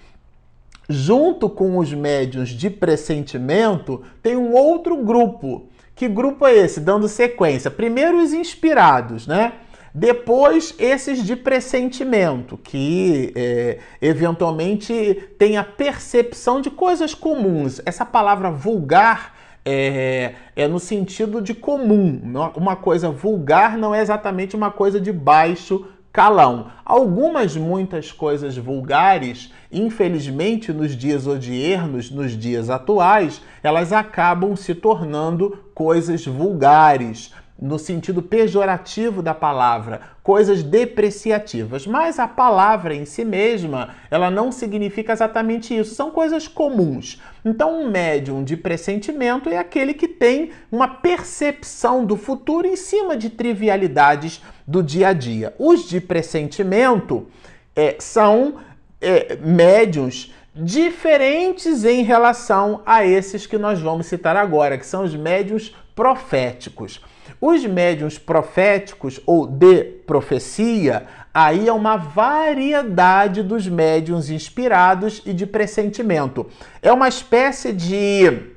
junto 0.90 1.48
com 1.48 1.78
os 1.78 1.94
médiuns 1.94 2.50
de 2.50 2.72
pressentimento, 2.72 4.02
tem 4.24 4.36
um 4.36 4.54
outro 4.54 4.98
grupo. 4.98 5.70
Que 5.94 6.08
grupo 6.08 6.48
é 6.48 6.56
esse? 6.56 6.80
Dando 6.80 7.08
sequência. 7.08 7.70
Primeiro 7.70 8.20
os 8.20 8.34
inspirados, 8.34 9.28
né? 9.28 9.54
Depois, 9.94 10.74
esses 10.80 11.24
de 11.24 11.36
pressentimento, 11.36 12.58
que 12.58 13.34
é, 13.36 13.80
eventualmente 14.02 15.30
tem 15.38 15.58
a 15.58 15.64
percepção 15.64 16.62
de 16.62 16.70
coisas 16.70 17.14
comuns. 17.14 17.82
Essa 17.86 18.06
palavra 18.06 18.50
vulgar 18.50 19.36
é, 19.66 20.34
é, 20.56 20.68
no 20.68 20.80
sentido 20.80 21.42
de 21.42 21.54
comum. 21.54 22.22
Uma 22.56 22.76
coisa 22.76 23.10
vulgar 23.10 23.78
não 23.78 23.94
é 23.94 24.02
exatamente 24.02 24.56
uma 24.56 24.72
coisa 24.72 25.00
de 25.00 25.12
baixo 25.12 25.86
calão. 26.12 26.68
Algumas, 26.84 27.56
muitas 27.56 28.12
coisas 28.12 28.58
vulgares, 28.58 29.52
infelizmente, 29.72 30.74
nos 30.74 30.96
dias 30.96 31.26
odiernos, 31.26 32.12
nos 32.12 32.38
dias 32.38 32.70
atuais, 32.70 33.42
elas 33.64 33.94
acabam 33.94 34.56
se 34.56 34.76
tornando 34.76 35.58
coisas 35.74 36.26
vulgares 36.26 37.32
no 37.62 37.78
sentido 37.78 38.24
pejorativo 38.24 39.22
da 39.22 39.36
palavra, 39.36 40.02
coisas 40.24 40.64
depreciativas. 40.64 41.86
Mas 41.86 42.18
a 42.18 42.28
palavra 42.28 42.96
em 42.96 43.06
si 43.06 43.24
mesma, 43.24 43.90
ela 44.10 44.32
não 44.32 44.52
significa 44.52 45.14
exatamente 45.14 45.78
isso, 45.78 45.94
são 45.94 46.10
coisas 46.10 46.48
comuns. 46.48 47.22
Então, 47.46 47.82
um 47.82 47.90
médium 47.92 48.44
de 48.44 48.58
pressentimento 48.58 49.48
é 49.48 49.58
aquele 49.58 49.94
que 49.94 50.08
tem 50.08 50.50
uma 50.72 50.88
percepção 50.88 52.04
do 52.04 52.18
futuro 52.18 52.66
em 52.66 52.76
cima 52.76 53.16
de 53.16 53.30
trivialidades 53.30 54.42
do 54.66 54.82
dia 54.82 55.10
a 55.10 55.14
dia. 55.14 55.54
Os 55.60 55.88
de 55.88 56.02
pressentimento 56.02 57.28
é, 57.76 57.96
são 58.00 58.56
é, 59.00 59.36
médiums 59.36 60.34
diferentes 60.56 61.86
em 61.86 62.04
relação 62.04 62.82
a 62.86 63.06
esses 63.06 63.46
que 63.46 63.58
nós 63.58 63.80
vamos 63.80 64.08
citar 64.08 64.36
agora, 64.36 64.78
que 64.78 64.86
são 64.86 65.04
os 65.04 65.16
médiums 65.16 65.76
proféticos. 65.96 67.00
Os 67.42 67.66
médiums 67.66 68.20
proféticos 68.20 69.20
ou 69.26 69.48
de 69.48 69.84
profecia, 70.06 71.08
aí 71.34 71.68
é 71.68 71.74
uma 71.74 71.98
variedade 71.98 73.42
dos 73.42 73.68
médiums 73.68 74.30
inspirados 74.30 75.24
e 75.26 75.34
de 75.34 75.48
pressentimento. 75.48 76.46
É 76.84 76.94
uma 76.94 77.10
espécie 77.10 77.74
de 77.74 78.52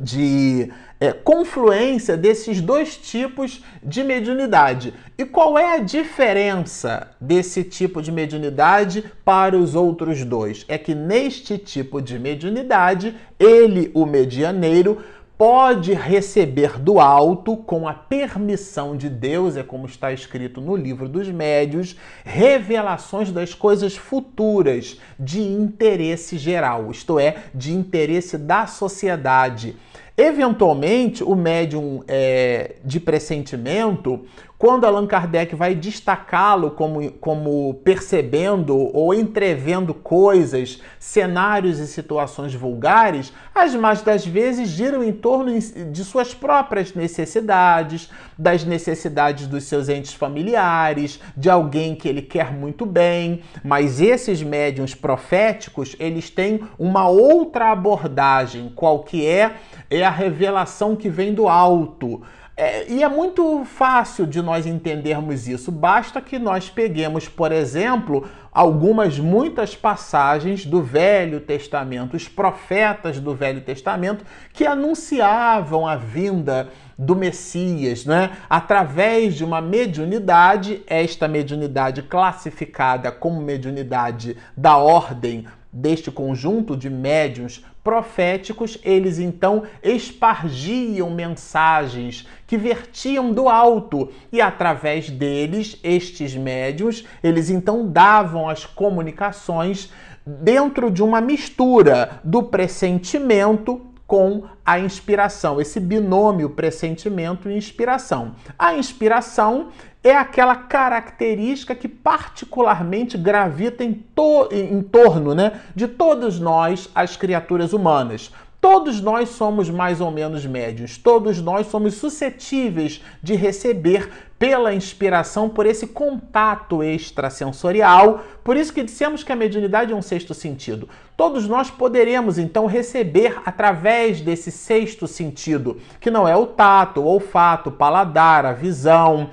de 0.00 0.72
é, 0.98 1.12
confluência 1.12 2.16
desses 2.16 2.60
dois 2.60 2.96
tipos 2.96 3.62
de 3.82 4.02
mediunidade. 4.02 4.94
E 5.16 5.24
qual 5.24 5.58
é 5.58 5.74
a 5.74 5.78
diferença 5.78 7.08
desse 7.20 7.62
tipo 7.62 8.00
de 8.00 8.10
mediunidade 8.10 9.04
para 9.24 9.56
os 9.56 9.74
outros 9.74 10.24
dois? 10.24 10.64
É 10.68 10.78
que 10.78 10.94
neste 10.94 11.58
tipo 11.58 12.00
de 12.00 12.18
mediunidade, 12.18 13.14
ele, 13.38 13.90
o 13.92 14.06
medianeiro, 14.06 14.98
pode 15.40 15.94
receber 15.94 16.78
do 16.78 17.00
alto, 17.00 17.56
com 17.56 17.88
a 17.88 17.94
permissão 17.94 18.94
de 18.94 19.08
Deus, 19.08 19.56
é 19.56 19.62
como 19.62 19.86
está 19.86 20.12
escrito 20.12 20.60
no 20.60 20.76
livro 20.76 21.08
dos 21.08 21.30
médios, 21.30 21.96
revelações 22.22 23.32
das 23.32 23.54
coisas 23.54 23.96
futuras 23.96 25.00
de 25.18 25.40
interesse 25.40 26.36
geral, 26.36 26.90
isto 26.90 27.18
é, 27.18 27.44
de 27.54 27.72
interesse 27.72 28.36
da 28.36 28.66
sociedade. 28.66 29.76
Eventualmente, 30.14 31.24
o 31.24 31.34
médium 31.34 32.04
é, 32.06 32.76
de 32.84 33.00
pressentimento 33.00 34.26
quando 34.60 34.84
Allan 34.84 35.06
Kardec 35.06 35.54
vai 35.54 35.74
destacá-lo 35.74 36.72
como, 36.72 37.10
como 37.12 37.80
percebendo 37.82 38.76
ou 38.94 39.14
entrevendo 39.14 39.94
coisas, 39.94 40.82
cenários 40.98 41.78
e 41.78 41.86
situações 41.86 42.52
vulgares, 42.54 43.32
as 43.54 43.74
mais 43.74 44.02
das 44.02 44.26
vezes 44.26 44.68
giram 44.68 45.02
em 45.02 45.14
torno 45.14 45.58
de 45.58 46.04
suas 46.04 46.34
próprias 46.34 46.92
necessidades, 46.92 48.10
das 48.36 48.62
necessidades 48.62 49.46
dos 49.46 49.64
seus 49.64 49.88
entes 49.88 50.12
familiares, 50.12 51.18
de 51.34 51.48
alguém 51.48 51.94
que 51.94 52.06
ele 52.06 52.20
quer 52.20 52.52
muito 52.52 52.84
bem. 52.84 53.40
Mas 53.64 53.98
esses 53.98 54.42
médiums 54.42 54.94
proféticos, 54.94 55.96
eles 55.98 56.28
têm 56.28 56.60
uma 56.78 57.08
outra 57.08 57.72
abordagem, 57.72 58.70
qual 58.76 59.04
que 59.04 59.26
é? 59.26 59.54
É 59.88 60.04
a 60.04 60.10
revelação 60.10 60.94
que 60.94 61.08
vem 61.08 61.32
do 61.32 61.48
alto 61.48 62.20
é, 62.60 62.84
e 62.90 63.02
é 63.02 63.08
muito 63.08 63.64
fácil 63.64 64.26
de 64.26 64.42
nós 64.42 64.66
entendermos 64.66 65.48
isso. 65.48 65.72
Basta 65.72 66.20
que 66.20 66.38
nós 66.38 66.68
peguemos, 66.68 67.26
por 67.26 67.52
exemplo, 67.52 68.28
algumas, 68.52 69.18
muitas 69.18 69.74
passagens 69.74 70.66
do 70.66 70.82
Velho 70.82 71.40
Testamento, 71.40 72.18
os 72.18 72.28
profetas 72.28 73.18
do 73.18 73.34
Velho 73.34 73.62
Testamento 73.62 74.26
que 74.52 74.66
anunciavam 74.66 75.86
a 75.86 75.96
vinda 75.96 76.68
do 76.98 77.16
Messias, 77.16 78.04
né? 78.04 78.32
através 78.50 79.34
de 79.36 79.42
uma 79.42 79.62
mediunidade, 79.62 80.82
esta 80.86 81.26
mediunidade 81.26 82.02
classificada 82.02 83.10
como 83.10 83.40
mediunidade 83.40 84.36
da 84.54 84.76
ordem 84.76 85.46
deste 85.72 86.10
conjunto 86.10 86.76
de 86.76 86.90
médiuns 86.90 87.64
proféticos, 87.82 88.78
eles 88.84 89.18
então 89.18 89.62
espargiam 89.82 91.10
mensagens 91.10 92.26
que 92.46 92.56
vertiam 92.56 93.32
do 93.32 93.48
alto. 93.48 94.10
E 94.32 94.40
através 94.40 95.08
deles, 95.08 95.78
estes 95.82 96.34
médiuns, 96.34 97.04
eles 97.22 97.50
então 97.50 97.88
davam 97.88 98.48
as 98.48 98.66
comunicações 98.66 99.90
dentro 100.26 100.90
de 100.90 101.02
uma 101.02 101.20
mistura 101.20 102.20
do 102.22 102.42
pressentimento 102.42 103.89
com 104.10 104.42
a 104.66 104.80
inspiração, 104.80 105.60
esse 105.60 105.78
binômio 105.78 106.50
pressentimento 106.50 107.48
e 107.48 107.56
inspiração. 107.56 108.34
A 108.58 108.74
inspiração 108.74 109.68
é 110.02 110.16
aquela 110.16 110.56
característica 110.56 111.76
que 111.76 111.86
particularmente 111.86 113.16
gravita 113.16 113.84
em, 113.84 113.94
to 113.94 114.48
em 114.50 114.82
torno 114.82 115.32
né, 115.32 115.60
de 115.76 115.86
todos 115.86 116.40
nós, 116.40 116.90
as 116.92 117.16
criaturas 117.16 117.72
humanas. 117.72 118.32
Todos 118.60 119.00
nós 119.00 119.30
somos 119.30 119.70
mais 119.70 120.02
ou 120.02 120.10
menos 120.10 120.44
médios, 120.44 120.98
todos 120.98 121.40
nós 121.40 121.68
somos 121.68 121.94
suscetíveis 121.94 123.00
de 123.22 123.34
receber 123.34 124.10
pela 124.38 124.74
inspiração, 124.74 125.48
por 125.48 125.66
esse 125.66 125.86
contato 125.86 126.82
extrasensorial. 126.82 128.22
Por 128.44 128.56
isso 128.56 128.72
que 128.72 128.82
dissemos 128.82 129.22
que 129.22 129.30
a 129.32 129.36
mediunidade 129.36 129.92
é 129.92 129.96
um 129.96 130.02
sexto 130.02 130.32
sentido. 130.32 130.88
Todos 131.16 131.46
nós 131.46 131.70
poderemos 131.70 132.38
então 132.38 132.64
receber 132.64 133.38
através 133.44 134.22
desse 134.22 134.50
sexto 134.50 135.06
sentido, 135.06 135.78
que 136.00 136.10
não 136.10 136.26
é 136.26 136.34
o 136.34 136.46
tato, 136.46 137.02
o 137.02 137.06
olfato, 137.06 137.68
o 137.68 137.72
paladar, 137.72 138.46
a 138.46 138.52
visão, 138.52 139.28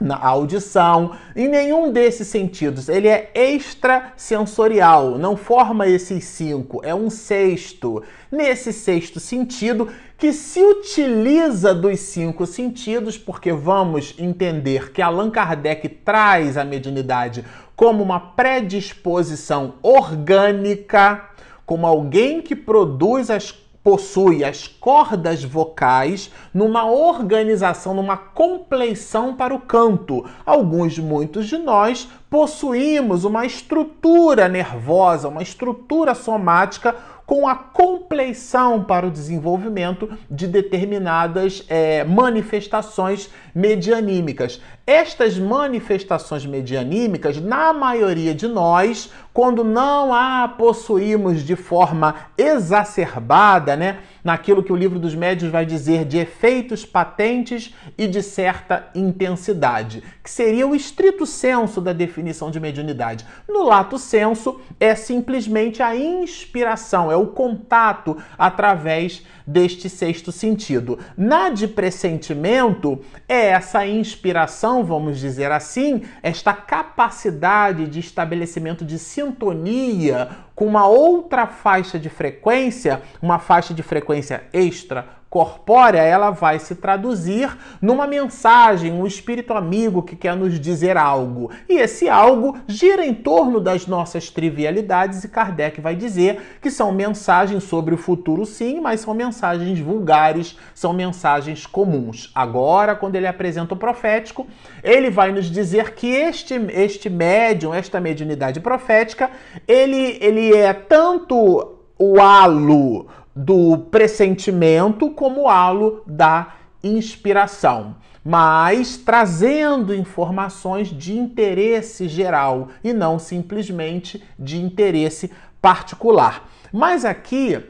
na 0.00 0.16
audição, 0.16 1.12
em 1.36 1.46
nenhum 1.46 1.92
desses 1.92 2.28
sentidos. 2.28 2.88
Ele 2.88 3.08
é 3.08 3.30
extrasensorial, 3.34 5.18
não 5.18 5.36
forma 5.36 5.86
esses 5.86 6.24
cinco, 6.24 6.80
é 6.82 6.94
um 6.94 7.10
sexto. 7.10 8.02
Nesse 8.32 8.72
sexto 8.72 9.20
sentido, 9.20 9.88
que 10.16 10.32
se 10.32 10.62
utiliza 10.62 11.74
dos 11.74 12.00
cinco 12.00 12.46
sentidos, 12.46 13.18
porque 13.18 13.52
vamos 13.52 14.14
entender 14.18 14.92
que 14.92 15.02
Allan 15.02 15.30
Kardec 15.30 15.88
traz 15.88 16.56
a 16.56 16.64
mediunidade 16.64 17.44
como 17.74 18.02
uma 18.02 18.20
predisposição 18.20 19.74
orgânica, 19.82 21.30
como 21.64 21.86
alguém 21.86 22.42
que 22.42 22.54
produz 22.54 23.30
as 23.30 23.52
possui 23.82 24.44
as 24.44 24.66
cordas 24.66 25.42
vocais 25.42 26.30
numa 26.52 26.84
organização, 26.84 27.94
numa 27.94 28.16
compleição 28.16 29.34
para 29.34 29.54
o 29.54 29.60
canto. 29.60 30.24
Alguns, 30.44 30.98
muitos 30.98 31.46
de 31.46 31.56
nós, 31.56 32.08
possuímos 32.28 33.24
uma 33.24 33.46
estrutura 33.46 34.48
nervosa, 34.48 35.28
uma 35.28 35.42
estrutura 35.42 36.14
somática 36.14 36.94
com 37.30 37.46
a 37.46 37.54
compleição 37.54 38.82
para 38.82 39.06
o 39.06 39.10
desenvolvimento 39.10 40.10
de 40.28 40.48
determinadas 40.48 41.64
é, 41.68 42.02
manifestações 42.02 43.30
medianímicas. 43.54 44.60
Estas 44.86 45.38
manifestações 45.38 46.44
medianímicas, 46.44 47.40
na 47.40 47.72
maioria 47.72 48.34
de 48.34 48.48
nós, 48.48 49.10
quando 49.32 49.62
não 49.62 50.12
a 50.12 50.48
possuímos 50.48 51.42
de 51.44 51.54
forma 51.54 52.14
exacerbada, 52.36 53.76
né, 53.76 54.00
naquilo 54.24 54.62
que 54.62 54.72
o 54.72 54.76
livro 54.76 54.98
dos 54.98 55.14
médios 55.14 55.50
vai 55.50 55.64
dizer 55.64 56.04
de 56.04 56.18
efeitos 56.18 56.84
patentes 56.84 57.74
e 57.96 58.06
de 58.06 58.22
certa 58.22 58.88
intensidade, 58.94 60.02
que 60.22 60.30
seria 60.30 60.66
o 60.66 60.74
estrito 60.74 61.24
senso 61.24 61.80
da 61.80 61.92
definição 61.92 62.50
de 62.50 62.58
mediunidade. 62.58 63.24
No 63.48 63.62
lato 63.62 63.96
senso, 63.98 64.60
é 64.78 64.94
simplesmente 64.94 65.82
a 65.82 65.96
inspiração, 65.96 67.10
é 67.10 67.16
o 67.16 67.28
contato 67.28 68.16
através 68.36 69.24
deste 69.46 69.88
sexto 69.88 70.30
sentido. 70.30 70.98
Na 71.16 71.48
de 71.48 71.66
pressentimento, 71.66 73.00
é 73.28 73.39
essa 73.46 73.86
inspiração, 73.86 74.84
vamos 74.84 75.18
dizer 75.18 75.50
assim, 75.52 76.02
esta 76.22 76.52
capacidade 76.52 77.86
de 77.86 78.00
estabelecimento 78.00 78.84
de 78.84 78.98
sintonia 78.98 80.28
com 80.54 80.66
uma 80.66 80.86
outra 80.86 81.46
faixa 81.46 81.98
de 81.98 82.08
frequência, 82.08 83.02
uma 83.20 83.38
faixa 83.38 83.72
de 83.72 83.82
frequência 83.82 84.44
extra 84.52 85.19
corpórea, 85.30 86.00
ela 86.00 86.30
vai 86.30 86.58
se 86.58 86.74
traduzir 86.74 87.56
numa 87.80 88.04
mensagem, 88.04 88.92
um 88.92 89.06
espírito 89.06 89.54
amigo 89.54 90.02
que 90.02 90.16
quer 90.16 90.34
nos 90.34 90.58
dizer 90.58 90.96
algo. 90.96 91.52
E 91.68 91.78
esse 91.78 92.08
algo 92.08 92.58
gira 92.66 93.06
em 93.06 93.14
torno 93.14 93.60
das 93.60 93.86
nossas 93.86 94.28
trivialidades 94.28 95.22
e 95.22 95.28
Kardec 95.28 95.80
vai 95.80 95.94
dizer 95.94 96.58
que 96.60 96.68
são 96.68 96.90
mensagens 96.90 97.62
sobre 97.62 97.94
o 97.94 97.96
futuro 97.96 98.44
sim, 98.44 98.80
mas 98.80 99.02
são 99.02 99.14
mensagens 99.14 99.78
vulgares, 99.78 100.58
são 100.74 100.92
mensagens 100.92 101.64
comuns. 101.64 102.32
Agora, 102.34 102.96
quando 102.96 103.14
ele 103.14 103.28
apresenta 103.28 103.74
o 103.74 103.76
profético, 103.76 104.48
ele 104.82 105.10
vai 105.10 105.30
nos 105.30 105.48
dizer 105.48 105.94
que 105.94 106.08
este 106.08 106.54
este 106.70 107.08
médium, 107.08 107.72
esta 107.72 108.00
mediunidade 108.00 108.58
profética, 108.58 109.30
ele 109.68 110.18
ele 110.20 110.56
é 110.56 110.72
tanto 110.72 111.76
o 111.96 112.18
halo 112.18 113.06
do 113.34 113.78
pressentimento 113.78 115.10
como 115.10 115.48
halo 115.48 116.02
da 116.06 116.54
inspiração, 116.82 117.96
mas 118.24 118.96
trazendo 118.96 119.94
informações 119.94 120.88
de 120.88 121.16
interesse 121.16 122.08
geral 122.08 122.68
e 122.82 122.92
não 122.92 123.18
simplesmente 123.18 124.22
de 124.38 124.60
interesse 124.60 125.30
particular. 125.60 126.48
Mas 126.72 127.04
aqui 127.04 127.62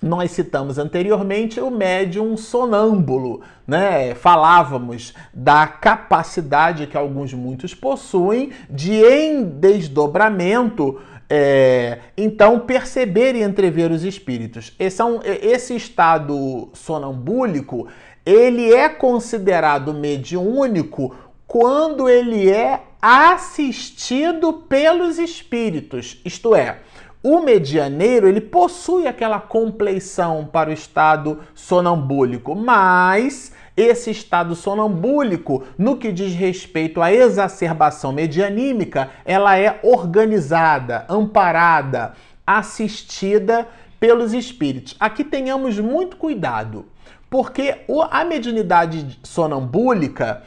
nós 0.00 0.30
citamos 0.30 0.78
anteriormente 0.78 1.60
o 1.60 1.70
médium 1.70 2.36
sonâmbulo, 2.36 3.40
né? 3.66 4.14
Falávamos 4.14 5.12
da 5.34 5.66
capacidade 5.66 6.86
que 6.86 6.96
alguns 6.96 7.34
muitos 7.34 7.74
possuem 7.74 8.52
de 8.70 8.94
em 8.94 9.44
desdobramento 9.44 11.00
é, 11.30 11.98
então, 12.16 12.60
perceber 12.60 13.34
e 13.34 13.42
entrever 13.42 13.90
os 13.90 14.02
espíritos. 14.02 14.74
Esse, 14.78 15.02
é 15.02 15.04
um, 15.04 15.20
esse 15.22 15.76
estado 15.76 16.68
sonambúlico, 16.72 17.88
ele 18.24 18.72
é 18.72 18.88
considerado 18.88 19.92
mediúnico 19.92 21.14
quando 21.46 22.08
ele 22.08 22.50
é 22.50 22.82
assistido 23.00 24.52
pelos 24.52 25.18
espíritos. 25.18 26.20
Isto 26.24 26.54
é, 26.54 26.78
o 27.22 27.40
medianeiro 27.40 28.28
ele 28.28 28.40
possui 28.40 29.06
aquela 29.06 29.40
compleição 29.40 30.48
para 30.50 30.70
o 30.70 30.72
estado 30.72 31.40
sonambúlico, 31.54 32.54
mas 32.54 33.52
esse 33.78 34.10
estado 34.10 34.56
sonambúlico, 34.56 35.62
no 35.78 35.96
que 35.96 36.10
diz 36.10 36.34
respeito 36.34 37.00
à 37.00 37.12
exacerbação 37.12 38.12
medianímica, 38.12 39.08
ela 39.24 39.56
é 39.56 39.78
organizada, 39.84 41.06
amparada, 41.08 42.14
assistida 42.44 43.68
pelos 44.00 44.32
espíritos. 44.32 44.96
Aqui 44.98 45.22
tenhamos 45.22 45.78
muito 45.78 46.16
cuidado, 46.16 46.86
porque 47.30 47.84
a 48.10 48.24
mediunidade 48.24 49.20
sonambúlica 49.22 50.42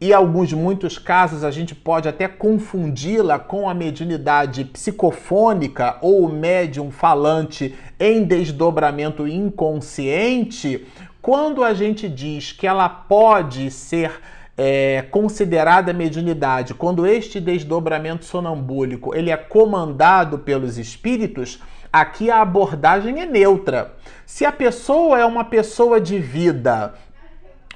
e 0.00 0.12
alguns 0.12 0.52
muitos 0.52 0.98
casos 0.98 1.42
a 1.42 1.50
gente 1.50 1.74
pode 1.74 2.06
até 2.06 2.28
confundi-la 2.28 3.38
com 3.38 3.68
a 3.68 3.74
mediunidade 3.74 4.64
psicofônica 4.66 5.96
ou 6.02 6.26
o 6.26 6.32
médium 6.32 6.90
falante 6.90 7.74
em 7.98 8.22
desdobramento 8.24 9.26
inconsciente, 9.26 10.86
quando 11.26 11.64
a 11.64 11.74
gente 11.74 12.08
diz 12.08 12.52
que 12.52 12.68
ela 12.68 12.88
pode 12.88 13.68
ser 13.68 14.20
é, 14.56 15.02
considerada 15.10 15.92
mediunidade, 15.92 16.72
quando 16.72 17.04
este 17.04 17.40
desdobramento 17.40 18.24
sonambúlico 18.24 19.12
ele 19.12 19.32
é 19.32 19.36
comandado 19.36 20.38
pelos 20.38 20.78
espíritos, 20.78 21.60
aqui 21.92 22.30
a 22.30 22.40
abordagem 22.40 23.20
é 23.20 23.26
neutra. 23.26 23.96
Se 24.24 24.46
a 24.46 24.52
pessoa 24.52 25.18
é 25.18 25.26
uma 25.26 25.42
pessoa 25.42 26.00
de 26.00 26.16
vida 26.16 26.94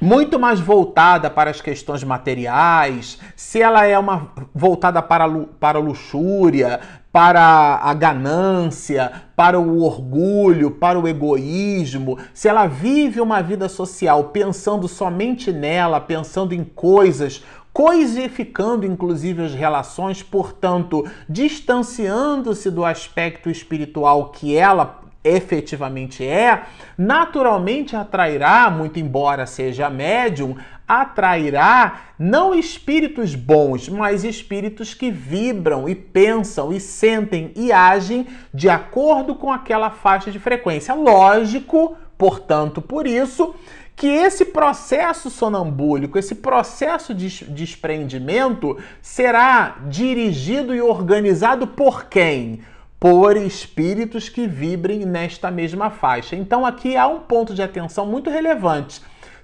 muito 0.01 0.39
mais 0.39 0.61
voltada 0.61 1.29
para 1.29 1.51
as 1.51 1.61
questões 1.61 2.05
materiais, 2.05 3.19
se 3.35 3.61
ela 3.61 3.85
é 3.85 3.99
uma 3.99 4.31
voltada 4.55 5.03
para, 5.03 5.29
para 5.59 5.81
luxúria, 5.81 6.81
para 7.13 7.81
a 7.83 7.93
ganância, 7.93 9.11
para 9.35 9.59
o 9.59 9.83
orgulho, 9.83 10.71
para 10.71 10.99
o 10.99 11.09
egoísmo, 11.09 12.19
se 12.33 12.49
ela 12.49 12.67
vive 12.67 13.21
uma 13.21 13.43
vida 13.43 13.69
social 13.69 14.25
pensando 14.25 14.87
somente 14.87 15.53
nela, 15.53 16.01
pensando 16.01 16.55
em 16.55 16.63
coisas, 16.63 17.45
coisificando 17.73 18.87
inclusive 18.87 19.43
as 19.43 19.55
relações, 19.55 20.23
portanto, 20.23 21.05
distanciando-se 21.29 22.71
do 22.71 22.85
aspecto 22.85 23.51
espiritual 23.51 24.31
que 24.31 24.57
ela 24.57 25.01
efetivamente 25.23 26.25
é, 26.25 26.63
naturalmente 26.97 27.95
atrairá, 27.95 28.71
muito 28.71 28.99
embora 28.99 29.47
seja 29.47 29.91
médium, 29.91 30.57
atrairá 30.91 32.01
não 32.19 32.53
espíritos 32.53 33.37
bons, 33.37 33.89
mas 33.89 34.25
espíritos 34.25 34.93
que 34.93 35.09
vibram 35.09 35.89
e 35.89 35.95
pensam 35.95 36.73
e 36.73 36.81
sentem 36.81 37.53
e 37.55 37.71
agem 37.71 38.27
de 38.53 38.69
acordo 38.69 39.37
com 39.37 39.53
aquela 39.53 39.91
faixa 39.91 40.33
de 40.33 40.41
frequência. 40.41 40.93
Lógico, 40.93 41.97
portanto, 42.19 42.83
por 42.83 43.07
isso 43.07 43.55
que 43.95 44.09
esse 44.09 44.47
processo 44.47 45.31
sonambúlico, 45.31 46.19
esse 46.19 46.35
processo 46.35 47.15
de 47.15 47.45
desprendimento 47.45 48.77
será 49.01 49.77
dirigido 49.89 50.75
e 50.75 50.81
organizado 50.81 51.69
por 51.69 52.07
quem? 52.07 52.63
por 52.99 53.35
espíritos 53.35 54.29
que 54.29 54.47
vibrem 54.47 55.07
nesta 55.07 55.51
mesma 55.51 55.89
faixa. 55.89 56.37
Então 56.37 56.67
aqui 56.67 56.99
há 56.99 57.09
um 57.09 57.21
ponto 57.21 57.55
de 57.55 57.63
atenção 57.63 58.05
muito 58.05 58.29
relevante. 58.29 59.01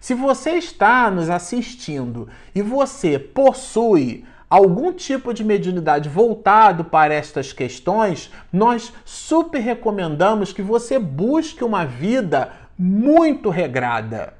Se 0.07 0.15
você 0.15 0.51
está 0.51 1.11
nos 1.11 1.29
assistindo 1.29 2.29
e 2.55 2.63
você 2.63 3.19
possui 3.19 4.25
algum 4.49 4.93
tipo 4.93 5.35
de 5.35 5.43
mediunidade 5.43 6.09
voltado 6.09 6.85
para 6.85 7.13
estas 7.13 7.53
questões, 7.53 8.31
nós 8.53 8.93
super 9.05 9.59
recomendamos 9.59 10.53
que 10.53 10.63
você 10.63 10.97
busque 10.97 11.65
uma 11.65 11.85
vida 11.85 12.53
muito 12.79 13.51
regrada. 13.51 14.35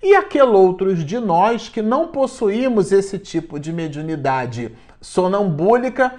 E 0.00 0.14
aqueles 0.14 0.54
outros 0.54 1.04
de 1.04 1.18
nós 1.18 1.68
que 1.68 1.82
não 1.82 2.06
possuímos 2.06 2.92
esse 2.92 3.18
tipo 3.18 3.58
de 3.58 3.72
mediunidade 3.72 4.70
sonambúlica, 5.00 6.14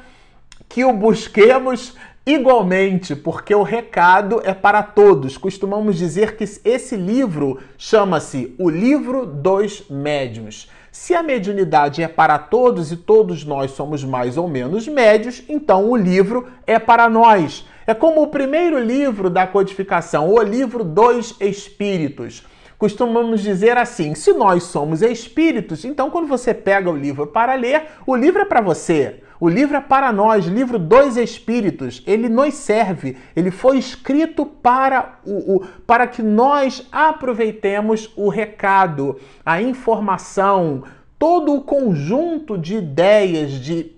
que 0.68 0.84
o 0.84 0.92
busquemos 0.92 1.96
Igualmente, 2.26 3.16
porque 3.16 3.56
o 3.56 3.64
recado 3.64 4.42
é 4.44 4.54
para 4.54 4.84
todos. 4.84 5.38
Costumamos 5.38 5.98
dizer 5.98 6.36
que 6.36 6.44
esse 6.44 6.96
livro 6.96 7.60
chama-se 7.78 8.54
O 8.60 8.70
Livro 8.70 9.26
dos 9.26 9.90
Médiuns. 9.90 10.70
Se 10.92 11.14
a 11.14 11.24
mediunidade 11.24 12.04
é 12.04 12.08
para 12.08 12.38
todos 12.38 12.92
e 12.92 12.98
todos 12.98 13.46
nós 13.46 13.72
somos 13.72 14.04
mais 14.04 14.38
ou 14.38 14.48
menos 14.48 14.88
médios, 14.88 15.44
então 15.48 15.90
o 15.90 15.96
livro 15.96 16.48
é 16.68 16.78
para 16.78 17.10
nós. 17.10 17.66
É 17.88 17.94
como 17.94 18.22
o 18.22 18.28
primeiro 18.28 18.78
livro 18.78 19.30
da 19.30 19.48
codificação, 19.48 20.30
o 20.30 20.42
livro 20.42 20.84
dos 20.84 21.36
Espíritos. 21.40 22.46
Costumamos 22.78 23.42
dizer 23.42 23.78
assim: 23.78 24.16
se 24.16 24.34
nós 24.34 24.64
somos 24.64 25.02
espíritos, 25.02 25.84
então 25.84 26.10
quando 26.10 26.28
você 26.28 26.54
pega 26.54 26.90
o 26.90 26.96
livro 26.96 27.28
para 27.28 27.56
ler, 27.56 27.84
o 28.06 28.16
livro 28.16 28.42
é 28.42 28.46
para 28.46 28.62
você. 28.62 29.22
O 29.40 29.48
livro 29.48 29.78
é 29.78 29.80
para 29.80 30.12
nós, 30.12 30.46
livro 30.46 30.78
dos 30.78 31.16
Espíritos. 31.16 32.04
Ele 32.06 32.28
nos 32.28 32.56
serve. 32.56 33.16
Ele 33.34 33.50
foi 33.50 33.78
escrito 33.78 34.46
para, 34.46 35.20
o, 35.26 35.56
o, 35.56 35.68
para 35.88 36.06
que 36.08 36.22
nós 36.22 36.86
aproveitemos 36.92 38.12
o 38.18 38.28
recado, 38.28 39.18
a 39.46 39.62
informação, 39.62 40.84
todo 41.18 41.54
o 41.54 41.62
conjunto 41.62 42.58
de 42.58 42.76
ideias, 42.76 43.52
de 43.52 43.94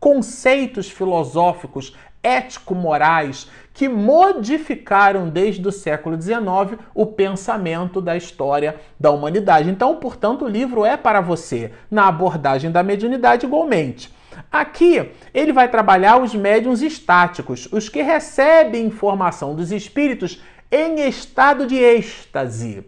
conceitos 0.00 0.90
filosóficos, 0.90 1.96
ético-morais 2.20 3.48
que 3.72 3.88
modificaram 3.88 5.28
desde 5.28 5.66
o 5.66 5.72
século 5.72 6.20
XIX 6.20 6.78
o 6.94 7.06
pensamento 7.06 8.00
da 8.00 8.16
história 8.16 8.76
da 8.98 9.10
humanidade. 9.12 9.70
Então, 9.70 9.96
portanto, 9.96 10.44
o 10.44 10.48
livro 10.48 10.84
é 10.84 10.96
para 10.96 11.20
você, 11.20 11.70
na 11.88 12.08
abordagem 12.08 12.72
da 12.72 12.82
mediunidade 12.82 13.46
igualmente. 13.46 14.12
Aqui 14.50 15.10
ele 15.32 15.52
vai 15.52 15.68
trabalhar 15.68 16.20
os 16.20 16.34
médiums 16.34 16.82
estáticos, 16.82 17.68
os 17.70 17.88
que 17.88 18.02
recebem 18.02 18.86
informação 18.86 19.54
dos 19.54 19.70
espíritos 19.70 20.42
em 20.70 21.06
estado 21.08 21.66
de 21.66 21.76
êxtase. 21.76 22.84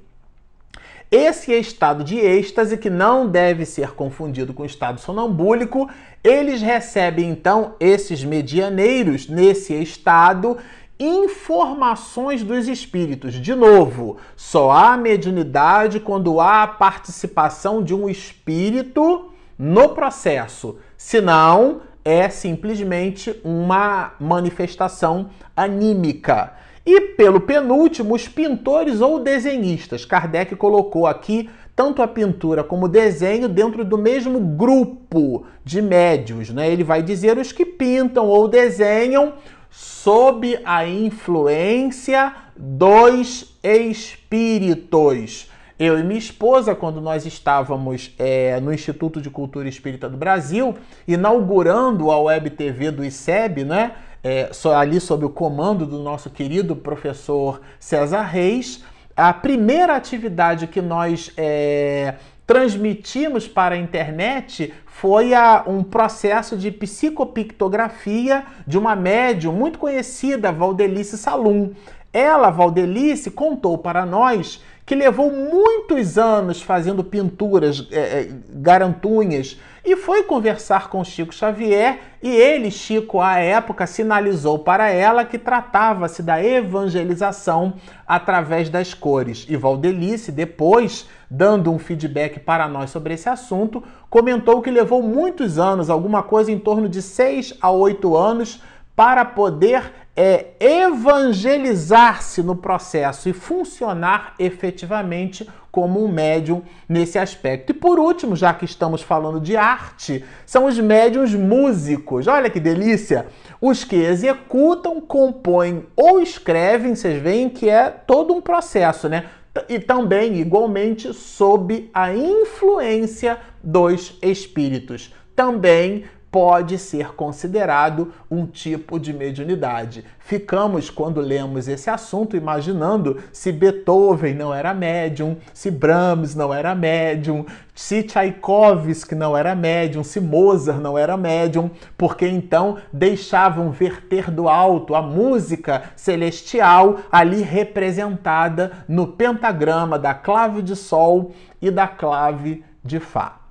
Esse 1.10 1.52
estado 1.52 2.02
de 2.02 2.18
êxtase, 2.18 2.78
que 2.78 2.88
não 2.88 3.28
deve 3.28 3.66
ser 3.66 3.92
confundido 3.92 4.54
com 4.54 4.62
o 4.62 4.66
estado 4.66 4.98
sonambúlico, 4.98 5.88
eles 6.24 6.62
recebem 6.62 7.28
então, 7.28 7.74
esses 7.78 8.24
medianeiros, 8.24 9.28
nesse 9.28 9.74
estado, 9.74 10.56
informações 10.98 12.42
dos 12.42 12.66
espíritos. 12.66 13.34
De 13.34 13.54
novo, 13.54 14.16
só 14.34 14.70
há 14.70 14.96
mediunidade 14.96 16.00
quando 16.00 16.40
há 16.40 16.62
a 16.62 16.68
participação 16.68 17.82
de 17.82 17.94
um 17.94 18.08
espírito 18.08 19.31
no 19.62 19.90
processo. 19.90 20.76
Senão, 20.96 21.82
é 22.04 22.28
simplesmente 22.28 23.40
uma 23.44 24.14
manifestação 24.18 25.30
anímica. 25.56 26.54
E 26.84 27.00
pelo 27.00 27.40
penúltimo, 27.42 28.12
os 28.12 28.26
pintores 28.26 29.00
ou 29.00 29.20
desenhistas. 29.20 30.04
Kardec 30.04 30.56
colocou 30.56 31.06
aqui 31.06 31.48
tanto 31.76 32.02
a 32.02 32.08
pintura 32.08 32.64
como 32.64 32.86
o 32.86 32.88
desenho 32.88 33.48
dentro 33.48 33.84
do 33.84 33.96
mesmo 33.96 34.40
grupo 34.40 35.46
de 35.64 35.80
médios. 35.80 36.50
Né? 36.50 36.68
Ele 36.68 36.82
vai 36.82 37.00
dizer 37.00 37.38
os 37.38 37.52
que 37.52 37.64
pintam 37.64 38.26
ou 38.26 38.48
desenham 38.48 39.34
sob 39.70 40.58
a 40.64 40.84
influência 40.84 42.34
dos 42.56 43.56
espíritos. 43.62 45.51
Eu 45.84 45.98
e 45.98 46.04
minha 46.04 46.16
esposa, 46.16 46.76
quando 46.76 47.00
nós 47.00 47.26
estávamos 47.26 48.14
é, 48.16 48.60
no 48.60 48.72
Instituto 48.72 49.20
de 49.20 49.28
Cultura 49.28 49.68
Espírita 49.68 50.08
do 50.08 50.16
Brasil, 50.16 50.76
inaugurando 51.08 52.12
a 52.12 52.20
Web 52.20 52.50
TV 52.50 52.92
do 52.92 53.04
ICEB, 53.04 53.64
né? 53.64 53.90
É, 54.22 54.48
ali 54.76 55.00
sob 55.00 55.24
o 55.24 55.28
comando 55.28 55.84
do 55.84 55.98
nosso 55.98 56.30
querido 56.30 56.76
professor 56.76 57.60
César 57.80 58.22
Reis, 58.22 58.84
a 59.16 59.32
primeira 59.32 59.96
atividade 59.96 60.68
que 60.68 60.80
nós 60.80 61.32
é, 61.36 62.14
transmitimos 62.46 63.48
para 63.48 63.74
a 63.74 63.78
internet 63.78 64.72
foi 64.86 65.34
a, 65.34 65.64
um 65.66 65.82
processo 65.82 66.56
de 66.56 66.70
psicopictografia 66.70 68.44
de 68.64 68.78
uma 68.78 68.94
médium 68.94 69.52
muito 69.52 69.80
conhecida, 69.80 70.52
Valdelice 70.52 71.18
Salum. 71.18 71.72
Ela, 72.12 72.50
Valdelice, 72.50 73.32
contou 73.32 73.76
para 73.78 74.06
nós 74.06 74.62
que 74.84 74.94
levou 74.94 75.30
muitos 75.30 76.18
anos 76.18 76.60
fazendo 76.60 77.04
pinturas, 77.04 77.86
é, 77.90 77.98
é, 77.98 78.30
garantunhas, 78.50 79.58
e 79.84 79.96
foi 79.96 80.22
conversar 80.22 80.88
com 80.88 81.02
Chico 81.02 81.34
Xavier 81.34 81.98
e 82.22 82.30
ele, 82.30 82.70
Chico, 82.70 83.20
à 83.20 83.38
época, 83.38 83.84
sinalizou 83.84 84.60
para 84.60 84.88
ela 84.90 85.24
que 85.24 85.36
tratava-se 85.36 86.22
da 86.22 86.42
evangelização 86.42 87.74
através 88.06 88.68
das 88.68 88.94
cores. 88.94 89.44
E 89.48 89.56
Valdelice, 89.56 90.30
depois, 90.30 91.08
dando 91.28 91.72
um 91.72 91.80
feedback 91.80 92.38
para 92.38 92.68
nós 92.68 92.90
sobre 92.90 93.14
esse 93.14 93.28
assunto, 93.28 93.82
comentou 94.08 94.62
que 94.62 94.70
levou 94.70 95.02
muitos 95.02 95.58
anos, 95.58 95.90
alguma 95.90 96.22
coisa 96.22 96.52
em 96.52 96.60
torno 96.60 96.88
de 96.88 97.02
seis 97.02 97.52
a 97.60 97.70
oito 97.70 98.16
anos, 98.16 98.62
para 98.94 99.24
poder 99.24 99.90
é 100.14 100.52
evangelizar-se 100.60 102.42
no 102.42 102.54
processo 102.54 103.28
e 103.28 103.32
funcionar 103.32 104.34
efetivamente 104.38 105.48
como 105.70 106.04
um 106.04 106.12
médium 106.12 106.62
nesse 106.86 107.18
aspecto. 107.18 107.70
E 107.70 107.74
por 107.74 107.98
último, 107.98 108.36
já 108.36 108.52
que 108.52 108.66
estamos 108.66 109.00
falando 109.00 109.40
de 109.40 109.56
arte, 109.56 110.22
são 110.44 110.66
os 110.66 110.78
médiums 110.78 111.34
músicos. 111.34 112.26
Olha 112.26 112.50
que 112.50 112.60
delícia! 112.60 113.26
Os 113.58 113.82
que 113.82 113.96
executam, 113.96 115.00
compõem 115.00 115.86
ou 115.96 116.20
escrevem, 116.20 116.94
vocês 116.94 117.20
veem 117.22 117.48
que 117.48 117.70
é 117.70 117.88
todo 117.88 118.34
um 118.34 118.40
processo, 118.40 119.08
né? 119.08 119.26
E 119.68 119.78
também, 119.78 120.40
igualmente, 120.40 121.12
sob 121.14 121.90
a 121.92 122.14
influência 122.14 123.38
dos 123.62 124.18
espíritos. 124.22 125.14
Também 125.34 126.04
pode 126.32 126.78
ser 126.78 127.14
considerado 127.14 128.10
um 128.30 128.46
tipo 128.46 128.98
de 128.98 129.12
mediunidade. 129.12 130.02
Ficamos, 130.18 130.88
quando 130.88 131.20
lemos 131.20 131.68
esse 131.68 131.90
assunto, 131.90 132.38
imaginando 132.38 133.18
se 133.30 133.52
Beethoven 133.52 134.32
não 134.34 134.54
era 134.54 134.72
médium, 134.72 135.36
se 135.52 135.70
Brahms 135.70 136.34
não 136.34 136.52
era 136.52 136.74
médium, 136.74 137.44
se 137.74 138.02
Tchaikovsky 138.02 139.14
não 139.14 139.36
era 139.36 139.54
médium, 139.54 140.02
se 140.02 140.20
Mozart 140.20 140.80
não 140.80 140.96
era 140.96 141.18
médium, 141.18 141.70
porque 141.98 142.26
então 142.26 142.78
deixavam 142.90 143.70
verter 143.70 144.30
do 144.30 144.48
alto 144.48 144.94
a 144.94 145.02
música 145.02 145.82
celestial 145.94 147.00
ali 147.12 147.42
representada 147.42 148.72
no 148.88 149.06
pentagrama 149.06 149.98
da 149.98 150.14
clave 150.14 150.62
de 150.62 150.74
Sol 150.74 151.32
e 151.60 151.70
da 151.70 151.86
clave 151.86 152.64
de 152.82 152.98
Fá. 152.98 153.41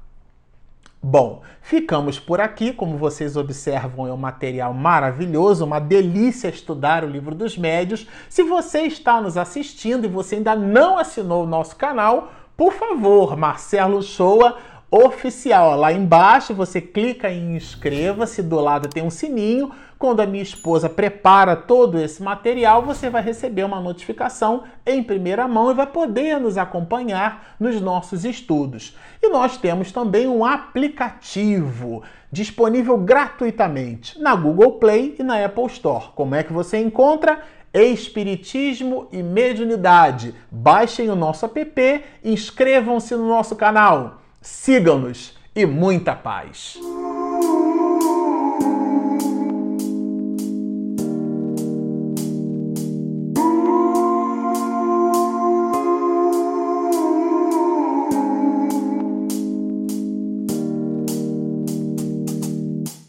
Bom, 1.04 1.42
ficamos 1.62 2.20
por 2.20 2.40
aqui. 2.40 2.72
Como 2.72 2.96
vocês 2.96 3.36
observam, 3.36 4.06
é 4.06 4.14
um 4.14 4.18
material 4.18 4.72
maravilhoso, 4.72 5.66
uma 5.66 5.80
delícia 5.80 6.48
estudar 6.48 7.04
o 7.04 7.08
livro 7.08 7.34
dos 7.34 7.58
médios. 7.58 8.08
Se 8.30 8.44
você 8.44 8.82
está 8.82 9.20
nos 9.20 9.36
assistindo 9.36 10.06
e 10.06 10.08
você 10.08 10.36
ainda 10.36 10.56
não 10.56 11.00
assinou 11.00 11.44
o 11.44 11.48
nosso 11.48 11.76
canal, 11.76 12.32
por 12.56 12.72
favor, 12.74 13.36
Marcelo 13.36 14.04
Shoa 14.04 14.58
oficial. 14.92 15.80
Lá 15.80 15.94
embaixo 15.94 16.54
você 16.54 16.82
clica 16.82 17.32
em 17.32 17.56
inscreva-se, 17.56 18.44
do 18.44 18.60
lado 18.60 18.90
tem 18.90 19.02
um 19.02 19.10
sininho 19.10 19.72
quando 20.02 20.20
a 20.20 20.26
minha 20.26 20.42
esposa 20.42 20.90
prepara 20.90 21.56
todo 21.56 22.00
esse 22.00 22.24
material, 22.24 22.82
você 22.82 23.08
vai 23.08 23.22
receber 23.22 23.64
uma 23.64 23.80
notificação 23.80 24.64
em 24.84 25.04
primeira 25.04 25.48
mão 25.48 25.70
e 25.70 25.76
vai 25.76 25.86
poder 25.86 26.40
nos 26.40 26.58
acompanhar 26.58 27.56
nos 27.60 27.80
nossos 27.80 28.26
estudos. 28.26 28.98
E 29.22 29.30
nós 29.30 29.58
temos 29.58 29.92
também 29.92 30.28
um 30.28 30.44
aplicativo 30.44 32.02
disponível 32.32 32.98
gratuitamente 32.98 34.20
na 34.20 34.36
Google 34.36 34.80
Play 34.80 35.18
e 35.20 35.24
na 35.24 35.46
Apple 35.46 35.68
Store. 35.68 36.06
Como 36.16 36.34
é 36.34 36.42
que 36.42 36.52
você 36.52 36.80
encontra? 36.80 37.40
Espiritismo 37.72 39.08
e 39.12 39.22
Mediunidade. 39.22 40.34
Baixem 40.50 41.12
o 41.12 41.16
nosso 41.16 41.46
app, 41.46 42.04
inscrevam-se 42.24 43.16
no 43.16 43.28
nosso 43.28 43.56
canal, 43.56 44.21
sigam-nos 44.42 45.34
e 45.56 45.66
muita 45.66 46.16
paz. 46.16 46.78